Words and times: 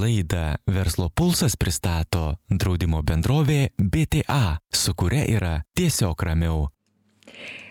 Laidą 0.00 0.54
Verslo 0.66 1.08
pulsas 1.08 1.54
pristato 1.56 2.34
draudimo 2.50 3.02
bendrovė 3.06 3.68
BTA, 3.78 4.58
su 4.74 4.94
kuria 4.98 5.22
yra 5.30 5.52
tiesiog 5.78 6.24
ramiau. 6.26 6.64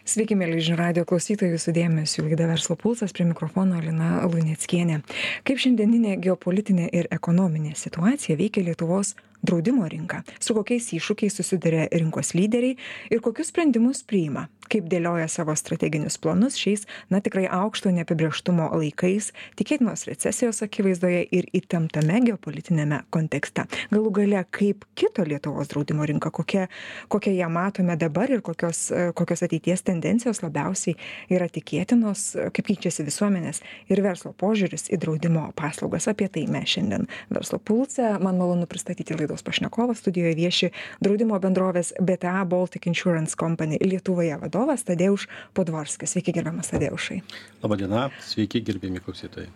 Sveiki, 0.08 0.36
mėly 0.40 0.62
žinių 0.64 0.78
radio 0.80 1.04
klausytojai, 1.08 1.54
jūsų 1.56 1.74
dėmesio 1.76 2.24
laida 2.26 2.48
Verslo 2.50 2.78
pulsas 2.80 3.16
prie 3.16 3.28
mikrofono 3.28 3.78
Alina 3.80 4.24
Luneckienė. 4.28 5.02
Kaip 5.48 5.62
šiandieninė 5.64 6.18
geopolitinė 6.24 6.90
ir 6.92 7.08
ekonominė 7.12 7.76
situacija 7.80 8.40
veikia 8.40 8.64
Lietuvos 8.68 9.14
draudimo 9.44 9.88
rinką, 9.92 10.24
su 10.40 10.56
kokiais 10.56 10.90
iššūkiais 10.96 11.40
susiduria 11.40 11.88
rinkos 11.92 12.34
lyderiai 12.38 12.78
ir 13.12 13.24
kokius 13.24 13.52
sprendimus 13.52 14.04
priima 14.08 14.48
kaip 14.72 14.88
dėlioja 14.90 15.28
savo 15.32 15.54
strateginius 15.58 16.18
planus 16.22 16.58
šiais 16.60 16.86
na 17.14 17.20
tikrai 17.24 17.46
aukšto 17.52 17.92
neapibrėžtumo 17.94 18.70
laikais 18.74 19.32
tikėtinos 19.60 20.06
recesijos 20.10 20.64
akivaizdoje 20.66 21.24
ir 21.36 21.50
įtemptame 21.56 22.22
geopolitiniame 22.28 23.04
kontekste. 23.14 23.68
Galų 23.94 24.14
gale 24.18 24.44
kaip 24.56 24.88
kito 25.00 25.26
lietuvos 25.28 25.72
draudimo 25.72 26.08
rinka 26.10 26.32
kokia 26.34 26.68
kokią 27.14 27.36
ją 27.38 27.50
matome 27.54 27.98
dabar 28.00 28.32
ir 28.32 28.44
kokios 28.46 28.86
kokios 29.18 29.46
ateities 29.46 29.86
tendencijos 29.86 30.44
labiausiai 30.46 30.96
yra 31.34 31.50
tikėtinos 31.52 32.26
kaip 32.56 32.72
keičiasi 32.72 33.06
visuomenės 33.08 33.62
ir 33.92 34.04
verslo 34.06 34.34
požiūris 34.38 34.90
į 34.94 35.02
draudimo 35.04 35.50
paslaugas. 35.60 36.08
Apie 36.12 36.30
tai 36.32 36.46
mes 36.52 36.70
šiandien 36.76 37.08
verslo 37.34 37.60
pulse. 37.60 38.06
Man 38.24 38.40
malonu 38.40 38.68
pristatyti 38.70 39.18
laidos 39.18 39.33
pašnekovą 39.42 39.98
studijoje 39.98 40.36
vieši 40.38 40.72
draudimo 41.02 41.40
bendrovės 41.42 41.96
bta 41.98 42.46
baltic 42.46 42.86
insurance 42.86 43.34
company 43.40 43.82
lietuvoje 43.82 44.38
vadovas 44.38 44.74
vadovas 44.74 44.84
Tadeuš 44.84 45.28
Podvorskis. 45.54 46.12
Sveiki, 46.12 46.32
gerbiamas 46.32 46.68
Tadeušai. 46.68 47.22
Labadiena, 47.64 48.10
sveiki, 48.22 48.62
gerbiami 48.62 49.00
klausytojai. 49.00 49.48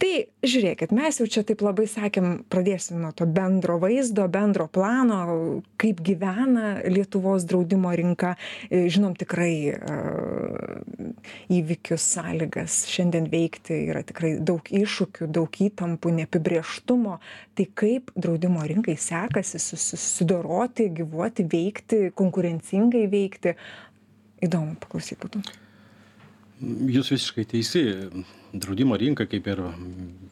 Tai 0.00 0.12
žiūrėkit, 0.42 0.92
mes 0.96 1.20
jau 1.20 1.26
čia 1.28 1.42
taip 1.46 1.62
labai 1.62 1.86
sakėm, 1.90 2.44
pradėsim 2.50 3.00
nuo 3.02 3.12
to 3.12 3.26
bendro 3.26 3.78
vaizdo, 3.78 4.26
bendro 4.28 4.66
plano, 4.68 5.62
kaip 5.80 6.00
gyvena 6.02 6.80
Lietuvos 6.88 7.44
draudimo 7.48 7.92
rinka. 7.92 8.36
Žinom 8.70 9.14
tikrai 9.20 9.52
įvykius, 11.50 12.06
sąlygas 12.16 12.84
šiandien 12.90 13.28
veikti 13.30 13.84
yra 13.90 14.02
tikrai 14.06 14.36
daug 14.40 14.64
iššūkių, 14.66 15.28
daug 15.30 15.60
įtampų, 15.66 16.14
neapibrieštumo. 16.22 17.18
Tai 17.54 17.68
kaip 17.76 18.10
draudimo 18.16 18.64
rinkai 18.64 18.96
sekasi 18.96 19.19
susidoroti, 19.44 20.90
gyvuoti, 21.00 21.46
veikti, 21.50 22.00
konkurencingai 22.16 23.06
veikti 23.12 23.56
įdomu 24.44 24.76
paklausyt 24.80 25.20
būtų. 25.20 25.42
Jūs 26.60 27.08
visiškai 27.14 27.46
teisi. 27.48 27.82
Draudimo 28.50 28.96
rinka, 28.98 29.24
kaip 29.30 29.46
ir 29.46 29.60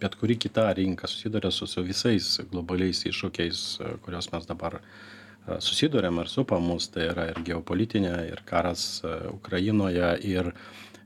bet 0.01 0.17
kuri 0.19 0.35
kita 0.37 0.67
rinka, 0.75 1.07
susiduria 1.09 1.53
su, 1.55 1.69
su 1.71 1.85
visais 1.87 2.35
globaliais 2.51 3.05
iššūkiais, 3.07 3.61
kuriuos 4.03 4.29
mes 4.35 4.49
dabar 4.49 4.81
susidurėm 5.63 6.19
ir 6.21 6.29
supa 6.29 6.59
mus. 6.61 6.91
Tai 6.93 7.07
yra 7.13 7.29
ir 7.31 7.41
geopolitinė, 7.47 8.13
ir 8.33 8.43
karas 8.49 9.05
Ukrainoje, 9.33 10.11
ir 10.27 10.51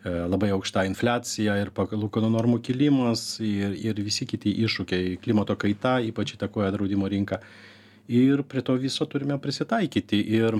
labai 0.03 0.51
aukšta 0.57 0.87
infliacija, 0.89 1.59
ir 1.63 1.71
palūkanų 1.77 2.33
normų 2.33 2.59
kilimas, 2.67 3.37
ir, 3.45 3.77
ir 3.79 4.01
visi 4.03 4.27
kiti 4.27 4.51
iššūkiai. 4.65 5.21
Klimato 5.23 5.55
kaita 5.55 6.01
ypač 6.09 6.35
įtakoja 6.39 6.73
draudimo 6.75 7.07
rinką. 7.13 7.39
Ir 8.11 8.43
prie 8.43 8.63
to 8.67 8.75
viso 8.81 9.07
turime 9.07 9.39
prisitaikyti. 9.39 10.19
Ir 10.35 10.59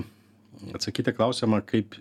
atsakyti 0.73 1.13
klausimą, 1.15 1.61
kaip 1.67 1.97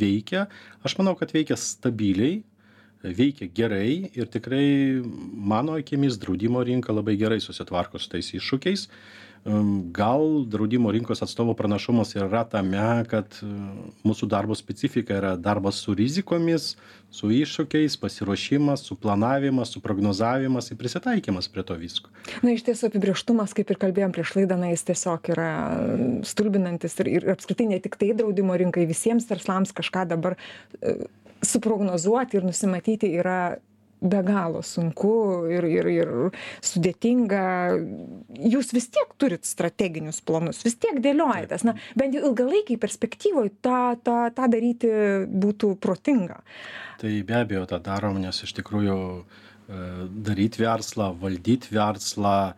veikia. 0.00 0.46
Aš 0.84 0.96
manau, 0.98 1.14
kad 1.18 1.32
veikia 1.34 1.58
stabiliai, 1.60 2.40
veikia 3.00 3.48
gerai 3.54 4.10
ir 4.12 4.28
tikrai 4.28 5.00
mano 5.32 5.78
akimis 5.80 6.18
draudimo 6.20 6.62
rinka 6.66 6.92
labai 6.92 7.16
gerai 7.20 7.40
susitvarko 7.40 7.98
su 7.98 8.10
tais 8.12 8.28
iššūkiais 8.36 8.88
gal 9.92 10.44
draudimo 10.46 10.90
rinkos 10.92 11.22
atstovo 11.22 11.54
pranašumas 11.54 12.12
yra 12.14 12.42
tame 12.44 13.04
kad 13.08 13.38
mūsų 14.04 14.28
darbo 14.28 14.54
specifika 14.54 15.16
yra 15.16 15.30
darbas 15.40 15.80
su 15.80 15.94
rizikomis 15.96 16.74
su 17.10 17.30
iššūkiais 17.32 17.96
pasiruošimas 18.02 18.84
suplanavimas 18.84 19.72
suprognozavimas 19.72 20.70
ir 20.70 20.76
prisitaikymas 20.76 21.48
prie 21.48 21.64
to 21.64 21.74
visko. 21.80 22.12
Na 22.44 22.52
iš 22.52 22.66
tiesų 22.68 22.90
apibrėžtumas 22.90 23.56
kaip 23.56 23.72
ir 23.72 23.80
kalbėjom 23.80 24.12
prieš 24.12 24.34
laidą 24.36 24.60
na 24.60 24.74
jis 24.74 24.84
tiesiog 24.92 25.32
yra 25.32 25.48
stulbinantis 26.28 27.00
ir 27.00 27.10
ir 27.16 27.30
apskritai 27.32 27.70
ne 27.72 27.80
tiktai 27.80 28.12
draudimo 28.20 28.58
rinkai 28.60 28.84
visiems 28.90 29.28
verslams 29.30 29.72
kažką 29.72 30.04
dabar 30.12 30.36
suprognozuoti 31.40 32.36
ir 32.36 32.44
nusimatyti 32.44 33.14
yra 33.16 33.56
be 34.00 34.22
galo 34.24 34.62
sunku 34.64 35.12
ir 35.52 35.66
ir 35.68 35.88
ir 35.92 36.10
sudėtinga. 36.64 37.44
Jūs 38.54 38.72
vis 38.76 38.88
tiek 38.92 39.12
turit 39.20 39.44
strateginius 39.48 40.20
planus 40.24 40.62
vis 40.64 40.78
tiek 40.80 41.00
dėliojatės. 41.04 41.66
Na 41.68 41.76
bent 41.98 42.16
jau 42.16 42.24
ilgalaikėj 42.30 42.80
perspektyvoj 42.80 43.52
tą 43.64 43.80
tą 44.04 44.18
tą 44.36 44.50
daryti 44.52 44.90
būtų 45.30 45.74
protinga. 45.82 46.40
Tai 47.00 47.12
be 47.26 47.38
abejo 47.42 47.66
tą 47.68 47.80
darom 47.84 48.20
nes 48.20 48.42
iš 48.44 48.54
tikrųjų 48.58 48.98
e, 49.20 49.24
daryt 50.28 50.60
verslą 50.60 51.10
valdyt 51.20 51.70
verslą 51.72 52.36
e, 52.50 52.54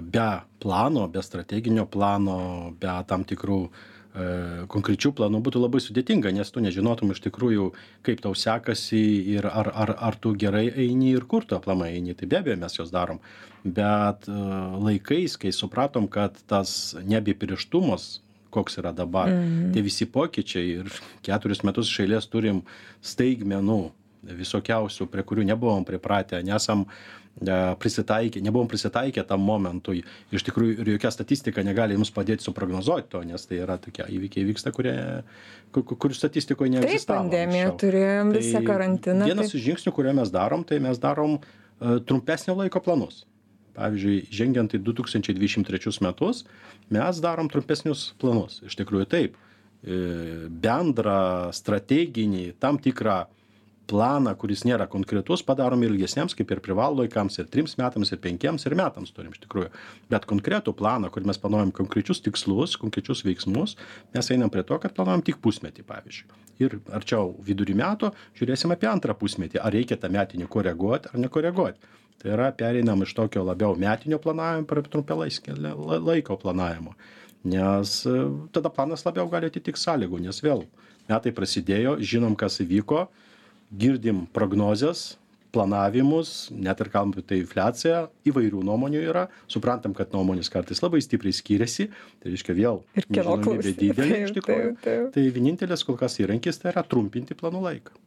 be 0.00 0.30
plano 0.60 1.06
be 1.08 1.24
strateginio 1.24 1.86
plano 1.88 2.72
be 2.80 2.94
tam 3.08 3.24
tikrų 3.28 3.62
konkrečių 4.10 5.12
planų 5.14 5.38
būtų 5.46 5.60
labai 5.62 5.80
sudėtinga, 5.82 6.32
nes 6.34 6.50
tu 6.50 6.62
nežinotum 6.62 7.12
iš 7.14 7.20
tikrųjų, 7.28 7.68
kaip 8.06 8.22
tau 8.24 8.32
sekasi 8.34 9.02
ir 9.36 9.46
ar, 9.46 9.70
ar, 9.70 9.94
ar 10.02 10.18
tu 10.18 10.32
gerai 10.34 10.66
eini 10.70 11.12
ir 11.14 11.28
kur 11.30 11.46
tu 11.46 11.54
aplamai 11.54 11.92
eini. 11.94 12.16
Tai 12.18 12.26
be 12.26 12.40
abejo 12.40 12.56
mes 12.58 12.74
jos 12.74 12.90
darom. 12.90 13.20
Bet 13.62 14.26
e, 14.26 14.34
laikais, 14.82 15.36
kai 15.38 15.54
supratom, 15.54 16.08
kad 16.10 16.34
tas 16.50 16.96
nebepirištumas, 17.06 18.18
koks 18.50 18.80
yra 18.82 18.90
dabar, 18.90 19.30
-hmm. 19.30 19.72
tie 19.72 19.82
visi 19.82 20.06
pokyčiai 20.10 20.82
ir 20.82 20.90
keturis 21.22 21.62
metus 21.62 21.86
šailės 21.86 22.26
turim 22.26 22.64
staigmenų 22.98 23.92
visokiausių, 24.20 25.06
prie 25.06 25.22
kurių 25.22 25.44
nebuvom 25.46 25.84
pripratę, 25.84 26.42
nesam 26.42 26.84
E, 26.84 27.19
prisitaikę, 27.78 28.40
nebuvom 28.40 28.68
prisitaikę 28.68 29.24
tam 29.24 29.40
momentui. 29.40 30.02
Iš 30.32 30.44
tikrųjų, 30.48 30.80
ir 30.82 30.90
jokia 30.94 31.10
statistika 31.14 31.62
negali 31.64 31.96
jums 31.96 32.10
padėti 32.12 32.44
suprognozuoti 32.44 33.08
to, 33.08 33.22
nes 33.24 33.46
tai 33.46 33.62
yra 33.64 33.78
tokie 33.80 34.04
įvykiai 34.04 34.44
vyksta, 34.50 34.72
kurie, 34.76 34.94
kur, 35.72 35.84
kur 35.84 36.14
statistikoje 36.14 36.74
neegzistavo. 36.74 37.24
Taip, 37.24 37.30
pandemija, 37.30 37.72
turėjom 37.80 38.34
visą 38.36 38.58
tai 38.58 38.66
karantiną. 38.66 39.30
Vienas 39.30 39.52
tai... 39.52 39.58
iš 39.60 39.66
žingsnių, 39.70 39.94
kurie 39.96 40.14
mes 40.16 40.32
darom, 40.34 40.64
tai 40.68 40.80
mes 40.84 41.00
darom 41.00 41.38
uh, 41.38 41.98
trumpesnio 42.04 42.58
laiko 42.60 42.82
planus. 42.84 43.24
Pavyzdžiui, 43.78 44.24
žengiant 44.34 44.74
į 44.76 44.82
2023 44.84 46.00
metus, 46.04 46.44
mes 46.92 47.20
darom 47.22 47.48
trumpesnius 47.48 48.10
planus. 48.20 48.58
Iš 48.66 48.76
tikrųjų 48.82 49.06
taip, 49.08 49.36
e, 49.38 50.00
bendrą 50.50 51.54
strateginį 51.54 52.50
tam 52.60 52.80
tikrą 52.82 53.22
planą 53.90 54.34
kuris 54.38 54.62
nėra 54.68 54.86
konkretus 54.90 55.42
padarom 55.46 55.82
ilgesniems 55.86 56.36
kaip 56.38 56.52
ir 56.54 56.62
privalo 56.64 57.02
vaikams 57.02 57.40
ir 57.42 57.48
trims 57.50 57.76
metams 57.80 58.12
ir 58.14 58.20
penkiems 58.22 58.66
ir 58.68 58.76
metams 58.78 59.14
turim 59.16 59.34
iš 59.34 59.42
tikrųjų. 59.44 59.70
Bet 60.12 60.26
konkretų 60.30 60.74
planą 60.78 61.10
kur 61.12 61.26
mes 61.26 61.40
planuojam 61.42 61.72
konkrečius 61.74 62.22
tikslus 62.24 62.76
konkrečius 62.80 63.24
veiksmus 63.26 63.76
mes 64.14 64.30
einam 64.34 64.52
prie 64.52 64.64
to 64.66 64.78
kad 64.82 64.94
planuojam 64.96 65.24
tik 65.26 65.40
pusmetį 65.42 65.86
pavyzdžiui. 65.88 66.28
Ir 66.60 66.76
arčiau 66.94 67.32
vidury 67.46 67.74
metų 67.76 68.12
žiūrėsim 68.38 68.74
apie 68.74 68.90
antrą 68.90 69.16
pusmetį 69.18 69.62
ar 69.64 69.74
reikia 69.74 69.98
tą 70.00 70.12
metinį 70.12 70.48
koreguot 70.52 71.10
ar 71.12 71.18
nekoreguot. 71.24 71.80
Tai 72.20 72.34
yra 72.34 72.50
pereinam 72.52 73.00
iš 73.00 73.14
tokio 73.16 73.42
labiau 73.46 73.78
metinio 73.80 74.18
planavimo 74.20 74.68
prie 74.68 74.84
trumpalaikio 74.84 75.56
laiko 76.04 76.36
planavimo. 76.36 76.92
Nes 77.48 78.02
e, 78.04 78.16
tada 78.52 78.68
planas 78.68 79.06
labiau 79.06 79.24
gali 79.32 79.48
atitikt 79.48 79.80
sąlygų 79.80 80.20
nes 80.26 80.42
vėl 80.44 80.66
metai 81.08 81.32
prasidėjo 81.32 81.96
žinom 82.04 82.36
kas 82.36 82.60
įvyko 82.60 83.06
girdim 83.70 84.26
prognozes 84.34 85.14
planavimus 85.50 86.50
net 86.54 86.80
ir 86.82 86.90
kalbant 86.92 87.18
apie 87.18 87.40
infliaciją 87.42 88.04
įvairių 88.30 88.62
nuomonių 88.66 89.00
yra. 89.10 89.26
Suprantam 89.50 89.94
kad 89.98 90.14
nuomonės 90.14 90.50
kartais 90.52 90.82
labai 90.84 91.02
stipriai 91.04 91.34
skiriasi 91.34 91.88
tai 91.90 92.34
reiškia 92.34 92.56
vėl 92.58 92.84
nežinomybė 93.00 93.74
didelė 93.78 94.20
iš 94.26 94.36
tikrųjų. 94.38 94.76
tai 95.14 95.26
vienintelis 95.34 95.84
kol 95.86 95.98
kas 96.00 96.20
įrankis 96.22 96.62
tai 96.62 96.74
yra 96.74 96.86
trumpinti 96.86 97.38
planų 97.38 97.64
laiką 97.66 97.98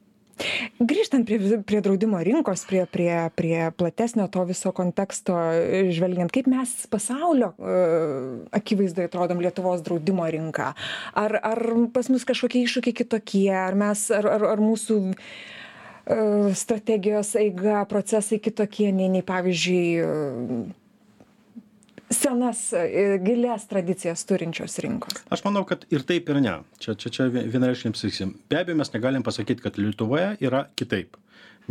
grįžtant 0.82 1.28
prie 1.28 1.60
prie 1.64 1.82
draudimo 1.86 2.20
rinkos 2.26 2.66
prie 2.70 2.86
prie 2.90 3.30
prie 3.38 3.72
platesnio 3.78 4.28
to 4.34 4.44
viso 4.50 4.72
konteksto 4.76 5.38
žvelgiant 5.94 6.34
kaip 6.34 6.50
mes 6.52 6.74
pasaulio 6.92 7.54
akivaizdoj 8.52 9.10
atrodom 9.10 9.44
lietuvos 9.44 9.84
draudimo 9.86 10.28
rinka. 10.30 10.74
Ar 11.14 11.38
ar 11.42 11.62
pas 11.94 12.10
mus 12.10 12.26
kažkokie 12.26 12.64
iššūkiai 12.66 12.98
kitokie? 13.04 13.52
Ar 13.54 13.78
mes 13.78 14.10
ar 14.12 14.28
ar 14.28 14.48
ar 14.56 14.64
mūsų 14.64 15.00
strategijos 16.60 17.36
eiga 17.40 17.86
procesai 17.88 18.42
kitokie 18.44 18.92
nei 18.92 19.08
nei 19.08 19.24
pavyzdžiui 19.24 20.74
senas 22.14 22.66
gilias 23.26 23.68
tradicijas 23.70 24.24
turinčios 24.30 24.78
rinkos? 24.84 25.24
Aš 25.34 25.44
manau 25.46 25.66
kad 25.68 25.86
ir 25.94 26.06
taip 26.08 26.30
ir 26.30 26.42
ne. 26.44 26.56
Čia 26.84 26.96
čia 27.00 27.12
čia 27.18 27.28
vienareikšmiai 27.34 27.96
pasakysim 27.96 28.36
be 28.50 28.62
abejo 28.62 28.80
mes 28.80 28.94
negalim 28.94 29.26
pasakyt 29.26 29.64
kad 29.64 29.80
lietuvoje 29.82 30.36
yra 30.42 30.68
kitaip. 30.80 31.18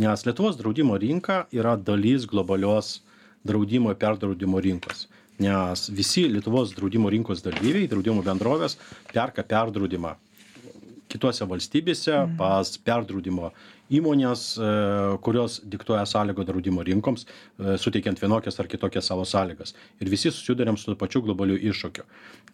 Nes 0.01 0.25
lietuvos 0.25 0.57
draudimo 0.57 0.97
rinka 0.97 1.45
yra 1.53 1.75
dalis 1.77 2.25
globalios 2.29 3.01
draudimo 3.45 3.91
ir 3.93 3.99
perdraudimo 4.01 4.61
rinkos. 4.63 5.07
Nes 5.39 5.89
visi 5.89 6.27
lietuvos 6.29 6.73
draudimo 6.77 7.09
rinkos 7.13 7.43
dalyviai 7.45 7.89
draudimo 7.91 8.23
bendrovės 8.25 8.77
perka 9.13 9.43
perdraudimą 9.43 10.15
kitose 11.13 11.45
valstybėse 11.49 12.23
pas 12.39 12.73
perdraudimo 12.87 13.51
įmones 13.97 14.45
e, 14.57 14.69
kurios 15.25 15.59
diktuoja 15.69 16.05
sąlygą 16.09 16.45
draudimo 16.47 16.83
rinkoms 16.83 17.25
e, 17.25 17.77
suteikiant 17.77 18.21
vienokias 18.21 18.59
ar 18.59 18.69
kitokias 18.71 19.09
savo 19.11 19.25
sąlygas. 19.25 19.75
Ir 20.01 20.11
visi 20.11 20.31
susiduriam 20.31 20.77
su 20.77 20.91
tuo 20.91 20.97
pačiu 20.99 21.23
globaliu 21.25 21.57
iššūkiu. 21.57 22.05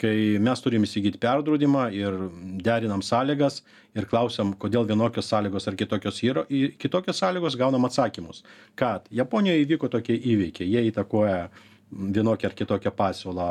Kai 0.01 0.15
mes 0.43 0.63
turim 0.65 0.87
įsigyt 0.87 1.19
perdraudimą 1.23 1.89
ir 1.95 2.17
derinam 2.65 3.03
sąlygas 3.05 3.61
ir 3.97 4.05
klausiam 4.09 4.53
kodėl 4.59 4.85
vienokios 4.89 5.29
sąlygos 5.31 5.67
ar 5.69 5.77
kitokios 5.79 6.21
yra 6.23 6.45
kitokios 6.81 7.21
sąlygos 7.21 7.57
gaunam 7.57 7.87
atsakymus 7.87 8.43
kad 8.79 9.07
japonijoj 9.11 9.63
įvyko 9.65 9.89
tokie 9.95 10.17
įvykiai 10.17 10.69
jie 10.69 10.85
įtakoja 10.91 11.49
vienokią 11.91 12.49
ar 12.49 12.55
kitokią 12.55 12.91
pasiūlą. 12.95 13.47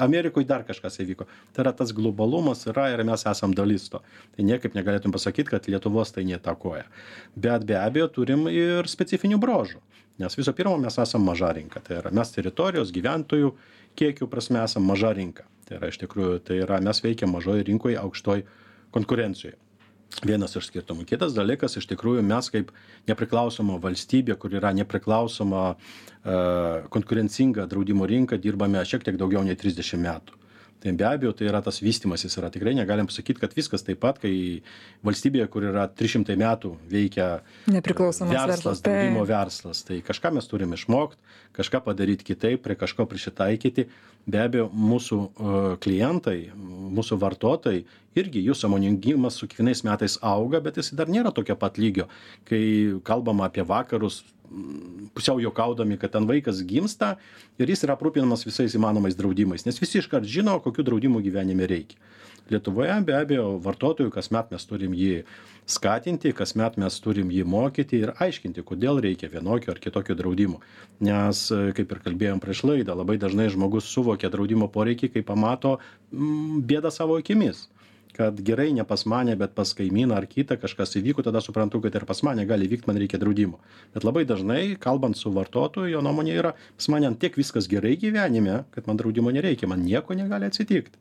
Amerikoje 0.00 0.48
dar 0.48 0.64
kažkas 0.68 1.00
įvyko. 1.04 1.26
Tai 1.54 1.64
yra 1.64 1.72
tas 1.76 1.92
globalumas 1.96 2.64
yra 2.70 2.88
ir 2.94 3.04
mes 3.04 3.24
esam 3.28 3.54
dalis 3.56 3.88
to. 3.92 4.00
Tai 4.36 4.46
niekaip 4.48 4.76
negalėtum 4.76 5.12
pasakyti, 5.14 5.50
kad 5.52 5.68
Lietuvos 5.68 6.14
tai 6.16 6.24
netakoja. 6.28 6.86
Bet 7.36 7.66
be 7.68 7.78
abejo 7.80 8.08
turim 8.20 8.48
ir 8.52 8.88
specifinių 8.88 9.40
brožų. 9.42 9.80
Nes 10.20 10.36
visų 10.36 10.52
pirma, 10.56 10.76
mes 10.80 10.98
esam 11.00 11.24
maža 11.24 11.52
rinka. 11.56 11.80
Tai 11.84 12.00
yra 12.02 12.12
mes 12.12 12.32
teritorijos 12.34 12.92
gyventojų 12.96 13.54
kiekių 14.00 14.28
prasme 14.30 14.60
esam 14.64 14.88
maža 14.88 15.14
rinka. 15.16 15.48
Tai 15.68 15.78
yra 15.80 15.92
iš 15.92 16.00
tikrųjų, 16.02 16.38
tai 16.44 16.62
yra 16.64 16.80
mes 16.84 17.04
veikiam 17.04 17.32
mažoje 17.36 17.64
rinkoje, 17.68 18.00
aukštoj 18.00 18.46
konkurencijoje 18.96 19.56
vienas 20.26 20.56
iš 20.58 20.68
skirtumų. 20.70 21.06
Kitas 21.08 21.34
dalykas 21.36 21.78
iš 21.80 21.86
tikrųjų 21.90 22.24
mes 22.26 22.50
kaip 22.52 22.72
nepriklausoma 23.08 23.78
valstybė 23.82 24.36
kur 24.40 24.56
yra 24.58 24.72
nepriklausoma 24.76 25.64
e, 25.70 25.76
konkurencinga 26.92 27.68
draudimo 27.70 28.08
rinka 28.10 28.40
dirbame 28.40 28.82
šiek 28.84 29.06
tiek 29.06 29.20
daugiau 29.20 29.44
nei 29.46 29.58
trisdešim 29.58 30.02
metų 30.06 30.39
tai 30.80 30.92
be 30.96 31.04
abejo 31.04 31.32
tai 31.36 31.48
yra 31.50 31.60
tas 31.64 31.80
vystymasis 31.82 32.38
yra. 32.40 32.50
Tikrai 32.52 32.74
negalim 32.76 33.08
pasakyt 33.10 33.40
kad 33.42 33.54
viskas 33.56 33.84
taip 33.86 34.00
pat 34.02 34.20
kai 34.22 34.32
valstybėje 35.06 35.48
kur 35.52 35.66
yra 35.68 35.86
trys 35.92 36.16
šimtai 36.16 36.38
metų 36.40 36.72
veikia 36.90 37.28
Nepriklausomas 37.70 38.48
verslas, 38.48 38.82
draudimo 38.84 39.26
verslas. 39.28 39.84
Tai 39.86 40.00
kažką 40.06 40.32
mes 40.36 40.48
turim 40.50 40.72
išmokt 40.76 41.20
kažką 41.56 41.82
padaryt 41.84 42.24
kitaip 42.24 42.62
prie 42.64 42.76
kažko 42.78 43.06
prisitaikyti. 43.10 43.88
Be 44.30 44.42
abejo 44.42 44.66
mūsų 44.72 45.18
e, 45.20 45.60
klientai 45.80 46.38
mūsų 46.54 47.16
vartotojai 47.22 47.84
irgi 48.20 48.42
jų 48.44 48.56
sąmoningumas 48.58 49.38
su 49.40 49.48
kiekvienais 49.48 49.80
metais 49.86 50.18
auga 50.20 50.60
bet 50.60 50.76
jis 50.80 50.92
dar 50.96 51.08
nėra 51.08 51.32
tokio 51.34 51.56
pat 51.58 51.80
lygio. 51.80 52.06
Kai 52.48 52.60
kalbama 53.04 53.48
apie 53.48 53.64
vakarus 53.66 54.22
pusiau 55.14 55.40
juokaudami 55.40 55.98
kad 55.98 56.12
ten 56.14 56.26
vaikas 56.26 56.62
gimsta 56.66 57.14
ir 57.58 57.70
jis 57.70 57.84
yra 57.86 57.96
aprūpinamas 57.96 58.42
visais 58.46 58.74
įmanomais 58.74 59.18
draudimais 59.18 59.66
nes 59.66 59.78
visi 59.78 60.00
iškart 60.02 60.26
žino 60.26 60.58
kokių 60.64 60.86
draudimų 60.88 61.22
gyvenime 61.26 61.68
reikia. 61.70 62.00
Lietuvoje 62.50 62.96
be 63.06 63.14
abejo 63.14 63.44
vartotojui 63.62 64.10
kasmet 64.10 64.50
mes 64.50 64.64
turim 64.66 64.94
jį 64.98 65.20
skatinti 65.70 66.32
kasmet 66.34 66.78
mes 66.82 66.96
turim 67.04 67.30
jį 67.30 67.44
mokyti 67.46 68.00
ir 68.02 68.14
aiškinti 68.18 68.64
kodėl 68.66 68.98
reikia 69.04 69.30
vienokio 69.30 69.70
ar 69.70 69.78
kitokio 69.78 70.16
draudimo. 70.18 70.58
Nes 70.98 71.44
kaip 71.76 71.94
ir 71.94 72.00
kalbėjom 72.06 72.42
prieš 72.42 72.64
laidą 72.66 72.96
labai 72.98 73.20
dažnai 73.22 73.46
žmogus 73.54 73.92
suvokia 73.92 74.32
draudimo 74.34 74.66
poreikį 74.66 75.12
kai 75.14 75.22
pamato 75.26 75.76
mm, 76.10 76.64
bėdą 76.66 76.90
savo 76.90 77.20
akimis 77.22 77.68
kad 78.20 78.40
gerai 78.44 78.70
ne 78.76 78.84
pas 78.84 79.04
mane 79.08 79.36
bet 79.40 79.54
pas 79.56 79.72
kaimyną 79.76 80.16
ar 80.18 80.26
kitą 80.28 80.58
kažkas 80.60 80.96
įvyko 81.00 81.24
tada 81.24 81.40
suprantu 81.44 81.80
kad 81.84 81.94
ir 81.96 82.04
pas 82.08 82.20
mane 82.26 82.44
gali 82.48 82.68
įvykt 82.68 82.88
man 82.90 83.00
reikia 83.00 83.20
draudimo 83.22 83.60
bet 83.94 84.04
labai 84.04 84.26
dažnai 84.28 84.76
kalbant 84.86 85.16
su 85.16 85.32
vartotoju 85.36 85.94
jo 85.94 86.02
nuomonė 86.04 86.34
yra 86.42 86.54
pas 86.76 86.90
mane 86.92 87.08
ant 87.08 87.20
tiek 87.22 87.38
viskas 87.40 87.68
gerai 87.72 87.96
gyvenime 88.00 88.64
kad 88.76 88.90
man 88.90 89.00
draudimo 89.00 89.32
nereikia 89.36 89.70
man 89.72 89.86
nieko 89.86 90.16
negali 90.18 90.50
atsitikt 90.52 90.98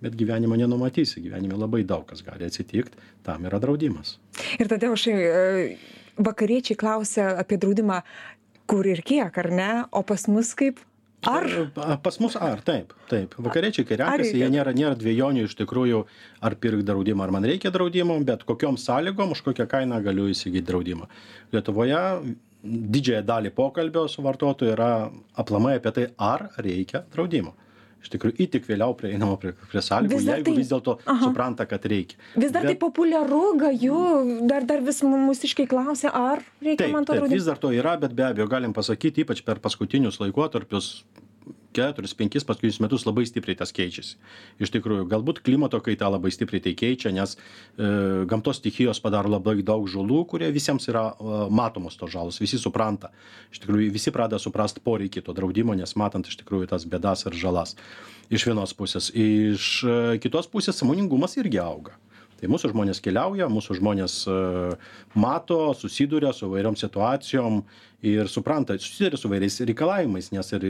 bet 0.00 0.18
gyvenimo 0.20 0.58
nenumatysi 0.60 1.24
gyvenime 1.26 1.58
labai 1.58 1.82
daug 1.94 2.06
kas 2.12 2.22
gali 2.26 2.46
atsitikt 2.46 2.94
tam 3.26 3.50
yra 3.50 3.58
draudimas 3.62 4.18
Ir 4.58 4.70
tada 4.70 4.92
už 4.94 5.08
vakariečiai 6.20 6.78
klausia 6.78 7.32
apie 7.40 7.58
draudimą 7.60 8.00
kur 8.70 8.86
ir 8.86 9.02
kiek, 9.02 9.34
ar 9.42 9.50
ne? 9.50 9.70
O 9.90 10.04
pas 10.06 10.28
mus 10.30 10.54
kaip? 10.54 10.78
Ar? 11.28 11.46
Pas 12.00 12.16
mus 12.20 12.36
ar, 12.40 12.62
taip, 12.64 12.94
taip. 13.10 13.34
Vakariečiai, 13.44 13.84
kai 13.84 13.98
renkasi, 14.00 14.38
jie 14.40 14.46
nėra, 14.48 14.72
nėra 14.72 14.96
dviejonių 14.96 15.44
iš 15.44 15.56
tikrųjų, 15.58 16.04
ar 16.40 16.56
pirkti 16.56 16.86
draudimą, 16.88 17.26
ar 17.26 17.34
man 17.36 17.44
reikia 17.44 17.72
draudimo, 17.74 18.16
bet 18.24 18.46
kokiom 18.48 18.78
sąlygom, 18.80 19.34
už 19.36 19.42
kokią 19.50 19.66
kainą 19.68 20.00
galiu 20.04 20.30
įsigyti 20.32 20.64
draudimą. 20.70 21.10
Lietuvoje 21.52 22.00
didžiąją 22.64 23.24
dalį 23.28 23.52
pokalbio 23.56 24.06
su 24.08 24.24
vartotoju 24.24 24.72
yra 24.72 24.92
aplamai 25.40 25.76
apie 25.76 25.92
tai, 25.96 26.06
ar 26.16 26.48
reikia 26.56 27.04
draudimo. 27.12 27.52
Iš 28.00 28.08
tikrųjų, 28.14 28.34
į 28.40 28.46
tik 28.54 28.64
vėliau 28.66 28.94
prieinama 28.96 29.36
prie, 29.40 29.52
prie 29.70 29.80
sąlygų, 29.84 30.20
jeigu 30.24 30.44
tai- 30.44 30.56
vis 30.56 30.68
dėlto 30.72 30.94
supranta, 31.20 31.66
kad 31.68 31.82
reikia. 31.84 32.16
Vis 32.36 32.50
dar 32.50 32.62
tai 32.62 32.74
populiaru, 32.74 33.42
gaju, 33.60 34.46
dar, 34.48 34.64
dar 34.64 34.80
vis 34.80 35.02
mūsiškai 35.02 35.68
klausia, 35.68 36.08
ar 36.14 36.40
reikia 36.62 36.90
man 36.90 37.04
to 37.04 37.12
draudimo. 37.12 37.30
vis 37.36 37.44
dar 37.44 37.56
to 37.60 37.68
yra, 37.68 37.98
bet 38.00 38.14
be 38.16 38.22
abejo 38.22 38.48
galim 38.48 38.72
pasakyti, 38.72 39.24
ypač 39.24 39.44
per 39.44 39.56
paskutinius 39.56 40.16
laikotarpius, 40.18 41.02
keturis, 41.76 42.14
penkis 42.16 42.46
paskutinius 42.46 42.80
metus 42.82 43.06
labai 43.06 43.24
stipriai 43.28 43.58
tas 43.58 43.72
keičiasi. 43.74 44.18
Iš 44.62 44.72
tikrųjų, 44.74 45.06
galbūt 45.10 45.42
klimato 45.46 45.80
kaita 45.84 46.10
labai 46.10 46.32
stipriai 46.34 46.62
tai 46.64 46.74
keičia, 46.78 47.12
nes 47.14 47.36
e, 47.36 48.26
gamtos 48.30 48.60
stichijos 48.60 49.02
padaro 49.02 49.32
labai 49.32 49.58
daug 49.66 49.86
žalų, 49.90 50.24
kurie 50.30 50.50
visiems 50.54 50.88
yra 50.90 51.06
e, 51.12 51.40
matomos 51.54 51.98
tos 52.00 52.12
žalos, 52.12 52.40
visi 52.42 52.60
supranta. 52.60 53.12
Iš 53.54 53.62
tikrųjų, 53.64 53.90
visi 53.94 54.14
pradeda 54.14 54.42
suprasti 54.42 54.82
poreikį 54.84 55.24
to 55.26 55.36
draudimo, 55.36 55.76
nes 55.78 55.96
matant 56.00 56.28
iš 56.28 56.40
tikrųjų 56.42 56.72
tas 56.74 56.86
bėdas 56.90 57.26
ir 57.28 57.38
žalas. 57.38 57.76
Iš 58.30 58.46
vienos 58.50 58.76
pusės. 58.78 59.10
Iš 59.14 59.72
e, 59.84 59.98
kitos 60.22 60.50
pusės 60.50 60.78
samoningumas 60.82 61.38
irgi 61.40 61.62
auga 61.62 61.98
tai 62.40 62.50
mūsų 62.50 62.72
žmonės 62.72 63.02
keliauja 63.04 63.50
mūsų 63.52 63.78
žmonės 63.80 64.16
e, 64.30 64.40
mato 65.20 65.60
susiduria 65.76 66.32
su 66.36 66.48
įvairiom 66.48 66.78
situacijom 66.80 67.60
ir 68.06 68.30
supranta 68.32 68.78
susiduria 68.80 69.20
su 69.20 69.28
įvairiais 69.28 69.60
reikalavimais 69.68 70.30
nes 70.32 70.54
ir 70.56 70.66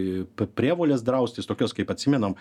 prievolės 0.58 1.04
draustis 1.06 1.46
tokios 1.46 1.74
kaip 1.76 1.92
atsimenam 1.94 2.34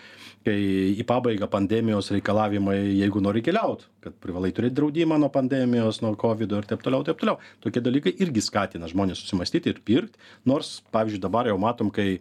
kai 0.46 0.56
į 0.98 1.06
pabaigą 1.06 1.46
pandemijos 1.50 2.10
reikalavimai 2.16 2.78
jeigu 2.98 3.22
nori 3.22 3.44
keliaut 3.46 3.86
kad 4.04 4.16
privalai 4.22 4.50
turėt 4.56 4.74
draudimą 4.76 5.18
nuo 5.20 5.30
pandemijos 5.32 6.00
nuo 6.04 6.14
kovido 6.18 6.58
ir 6.58 6.68
taip 6.68 6.82
toliau 6.84 7.04
taip 7.06 7.20
toliau. 7.20 7.38
Tokie 7.64 7.82
dalykai 7.84 8.14
irgi 8.24 8.42
skatina 8.44 8.88
žmones 8.90 9.20
susimąstyti 9.20 9.72
ir 9.72 9.82
pirkt 9.84 10.16
nors 10.48 10.78
pavyzdžiui 10.94 11.22
dabar 11.22 11.50
jau 11.50 11.58
matom 11.60 11.92
kai 11.92 12.18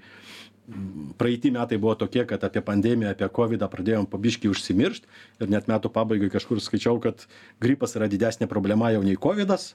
praeiti 1.17 1.51
metai 1.51 1.77
buvo 1.77 1.95
tokie 1.95 2.25
kad 2.25 2.43
apie 2.45 2.61
pandemiją 2.65 3.11
apie 3.13 3.27
kovidą 3.33 3.69
pradėjom 3.71 4.07
po 4.11 4.19
biškį 4.21 4.51
užsimiršt 4.53 5.07
ir 5.43 5.51
net 5.53 5.69
metų 5.71 5.91
pabaigoj 5.95 6.31
kažkur 6.35 6.61
skaičiau 6.63 6.99
kad 7.03 7.25
gripas 7.63 7.95
yra 7.97 8.09
didesnė 8.11 8.47
problema 8.51 8.91
jau 8.93 9.03
nei 9.05 9.17
kovidas 9.27 9.71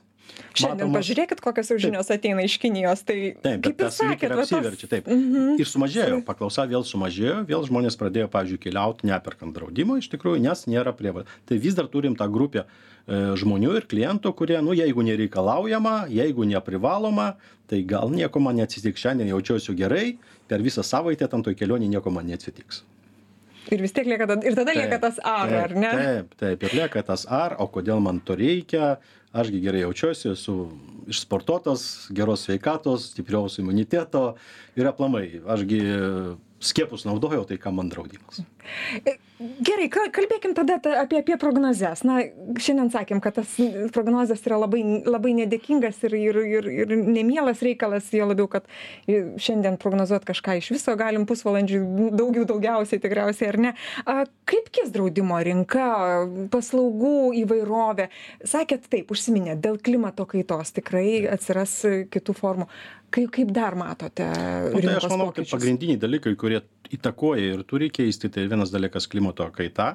Šiandien 0.55 0.87
Matomas- 0.87 1.03
pažiūrėkit, 1.03 1.41
kokios 1.43 1.71
jau 1.73 1.77
žinios 1.83 2.11
ateina 2.15 2.43
iš 2.47 2.59
Kinijos. 2.63 3.03
Tai 3.07 3.17
Taip, 3.43 3.63
kaip 3.65 3.73
ir 3.73 3.75
tas 3.81 3.99
sakėt, 3.99 4.31
ir 4.31 4.39
apsiverčia, 4.39 4.89
taip. 4.91 5.09
Mhm. 5.11 5.59
Ir 5.59 5.67
sumažėjo, 5.67 6.21
paklausa 6.25 6.67
vėl 6.71 6.87
sumažėjo, 6.87 7.43
vėl 7.49 7.67
žmonės 7.67 7.99
pradėjo, 7.99 8.29
pavyzdžiui, 8.31 8.61
keliauti 8.63 9.09
neperkant 9.11 9.55
draudimo 9.55 9.99
iš 9.99 10.09
tikrųjų, 10.15 10.41
nes 10.47 10.67
nėra 10.71 10.95
prievalė. 10.95 11.27
Tai 11.47 11.59
vis 11.59 11.75
dar 11.75 11.87
turim 11.91 12.15
tą 12.15 12.31
grupę 12.31 12.65
e, 12.65 13.35
žmonių 13.35 13.77
ir 13.77 13.87
klientų, 13.91 14.35
kurie, 14.35 14.61
nu, 14.63 14.73
jeigu 14.73 15.03
nereikalaujama, 15.03 16.07
jeigu 16.09 16.47
neprivaloma, 16.47 17.35
tai 17.67 17.83
gal 17.83 18.11
nieko 18.15 18.41
man 18.41 18.57
neatsitiks. 18.57 19.03
Šiandien 19.03 19.29
jaučiuosi 19.35 19.75
gerai, 19.75 20.19
per 20.49 20.63
visą 20.63 20.87
savaitę 20.87 21.29
tam 21.29 21.43
toj 21.43 21.55
kelionė 21.59 21.89
nieko 21.89 22.11
man 22.15 22.27
neatsitiks. 22.31 22.85
Ir 23.73 23.81
vis 23.81 23.95
tiek 23.97 24.05
lieka, 24.05 24.29
ir 24.45 24.55
tada 24.59 24.75
lieka 24.77 24.99
tas 25.01 25.19
ar, 25.25 25.49
taip, 25.49 25.61
ar 25.65 25.75
ne? 25.75 25.91
Taip, 25.91 26.35
taip, 26.41 26.65
ir 26.69 26.75
lieka 26.83 27.03
tas 27.03 27.25
ar, 27.33 27.57
o 27.59 27.67
kodėl 27.73 28.03
man 28.05 28.21
to 28.21 28.37
reikia, 28.37 28.99
ašgi 29.35 29.61
gerai 29.65 29.83
jaučiuosi, 29.83 30.31
esu 30.33 30.55
išsportuotas, 31.11 31.85
geros 32.15 32.47
sveikatos, 32.47 33.11
stipriaus 33.13 33.59
imuniteto 33.59 34.35
ir 34.79 34.89
aplamai, 34.89 35.27
ašgi 35.57 35.81
skiepus 36.65 37.05
naudojau, 37.09 37.45
tai 37.49 37.59
kam 37.61 37.77
man 37.81 37.91
draudimas. 37.93 38.43
Gerai, 39.67 39.89
ka- 39.93 40.09
kalbėkim 40.15 40.55
tada 40.57 40.79
ta- 40.81 40.95
apie, 41.03 41.19
apie 41.21 41.37
prognozes. 41.37 42.05
Na, 42.07 42.21
šiandien 42.57 42.89
sakėm, 42.95 43.21
kad 43.21 43.35
tas 43.37 43.51
prognozes 43.93 44.41
yra 44.47 44.57
labai, 44.63 44.81
labai 45.05 45.35
nedėkingas 45.41 45.99
ir, 46.07 46.15
ir, 46.17 46.39
ir, 46.39 46.69
ir 46.85 46.95
nemielas 47.03 47.61
reikalas, 47.65 48.09
jo 48.15 48.29
labiau, 48.31 48.47
kad 48.49 48.65
šiandien 49.09 49.77
prognozuot 49.83 50.25
kažką 50.25 50.57
iš 50.63 50.71
viso 50.77 50.95
galim 50.97 51.27
pusvalandžių, 51.29 51.83
daugiau 52.15 52.47
daugiausiai 52.49 53.03
tikriausiai, 53.03 53.51
ar 53.53 53.61
ne. 53.67 53.75
Kaip 54.49 54.71
kis 54.73 54.95
draudimo 54.95 55.37
rinka, 55.45 55.91
paslaugų 56.55 57.35
įvairovė? 57.43 58.09
Sakėt 58.49 58.89
taip, 58.89 59.13
užsiminėt, 59.13 59.61
dėl 59.61 59.77
klimato 59.83 60.25
kaitos 60.31 60.73
tikrai 60.79 61.25
atsiras 61.35 61.83
kitų 62.15 62.39
formų. 62.39 62.71
Kaip, 63.15 63.31
kaip 63.35 63.51
dar 63.55 63.77
matote? 63.79 64.27
Nu, 64.75 64.83
tai 64.83 64.97
aš 64.99 65.07
rinkos 65.07 65.21
pokyčius? 65.21 65.55
pagrindiniai 65.55 66.01
dalykai, 66.03 66.35
kurie 66.39 66.61
įtakoja 66.95 67.55
ir 67.55 67.65
turi 67.71 67.91
keisti, 67.95 68.31
tai 68.33 68.49
vienas 68.51 68.75
dalykas 68.75 69.07
klimato 69.11 69.47
kaita, 69.55 69.95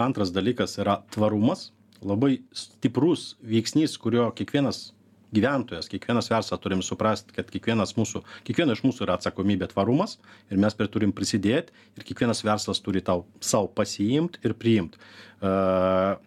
antras 0.00 0.32
dalykas 0.34 0.76
yra 0.82 0.98
tvarumas, 1.14 1.70
labai 2.04 2.40
stiprus 2.56 3.34
veiksnys, 3.44 3.96
kurio 4.00 4.28
kiekvienas 4.36 4.90
gyventojas 5.34 5.88
kiekvienas 5.90 6.30
verslas 6.30 6.60
turim 6.60 6.82
suprast 6.82 7.30
kad 7.34 7.50
kiekvienas 7.50 7.94
mūsų 7.98 8.22
kiekvieno 8.46 8.74
iš 8.74 8.82
mūsų 8.82 9.06
yra 9.06 9.16
atsakomybė 9.18 9.70
tvarumas 9.70 10.16
ir 10.50 10.58
mes 10.58 10.74
prie 10.74 10.88
turim 10.90 11.12
prisidėt 11.14 11.70
ir 11.98 12.06
kiekvienas 12.06 12.42
verslas 12.46 12.82
turi 12.82 13.02
tau 13.06 13.24
sau 13.38 13.68
pasiimt 13.70 14.40
ir 14.42 14.56
priimt 14.58 14.98
a, 15.40 16.18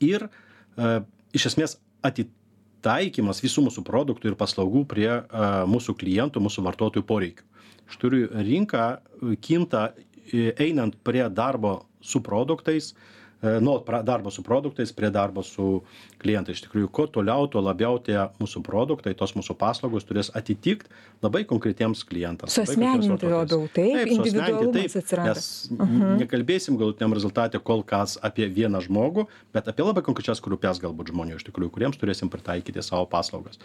ir 0.00 0.28
a, 0.28 1.02
iš 1.36 1.50
esmės 1.52 1.76
atitaikymas 2.86 3.42
visų 3.42 3.66
mūsų 3.66 3.82
produktų 3.86 4.30
ir 4.30 4.38
paslaugų 4.38 4.84
prie 4.86 5.10
mūsų 5.66 5.96
klientų 5.98 6.42
mūsų 6.44 6.64
vartotojų 6.66 7.06
poreikių. 7.06 7.44
Iš 7.86 7.98
tikrųjų 7.98 8.44
rinka 8.46 8.86
kinta 9.42 9.92
einant 10.58 10.96
prie 11.06 11.26
darbo 11.30 11.86
su 12.00 12.22
produktais 12.22 12.94
E, 12.94 13.25
nuo 13.42 13.84
darbo 14.02 14.30
su 14.30 14.42
produktais 14.42 14.92
prie 14.92 15.10
darbo 15.10 15.42
su 15.42 15.82
klientais. 16.22 16.56
Iš 16.56 16.66
tikrųjų, 16.66 16.88
kuo 16.92 17.06
toliau, 17.12 17.44
tuo 17.50 17.60
labiau 17.60 17.98
tie 18.02 18.16
mūsų 18.40 18.62
produktai, 18.64 19.12
tos 19.18 19.34
mūsų 19.36 19.56
paslaugos 19.60 20.06
turės 20.08 20.30
atitikti 20.34 20.88
labai 21.22 21.44
konkretiems 21.48 22.04
klientams. 22.08 22.56
Suasmeninti 22.56 23.28
labiau, 23.28 23.66
taip, 23.68 23.92
taip 23.98 24.12
individualumas 24.14 24.96
atsiranda. 25.02 25.34
Mes 25.36 25.50
uh 25.68 25.84
mhm. 25.84 26.16
nekalbėsim 26.22 26.80
galutiniam 26.80 27.12
rezultatė 27.16 27.60
kol 27.60 27.84
kas 27.84 28.16
apie 28.22 28.48
vieną 28.48 28.80
žmogų, 28.88 29.26
bet 29.52 29.68
apie 29.68 29.84
labai 29.84 30.02
konkrečias 30.06 30.40
grupės 30.40 30.80
galbūt 30.80 31.12
žmonių, 31.12 31.36
iš 31.36 31.46
tikrųjų, 31.50 31.74
kuriems 31.76 32.00
turėsim 32.00 32.32
pritaikyti 32.32 32.82
savo 32.82 33.04
paslaugas. 33.06 33.60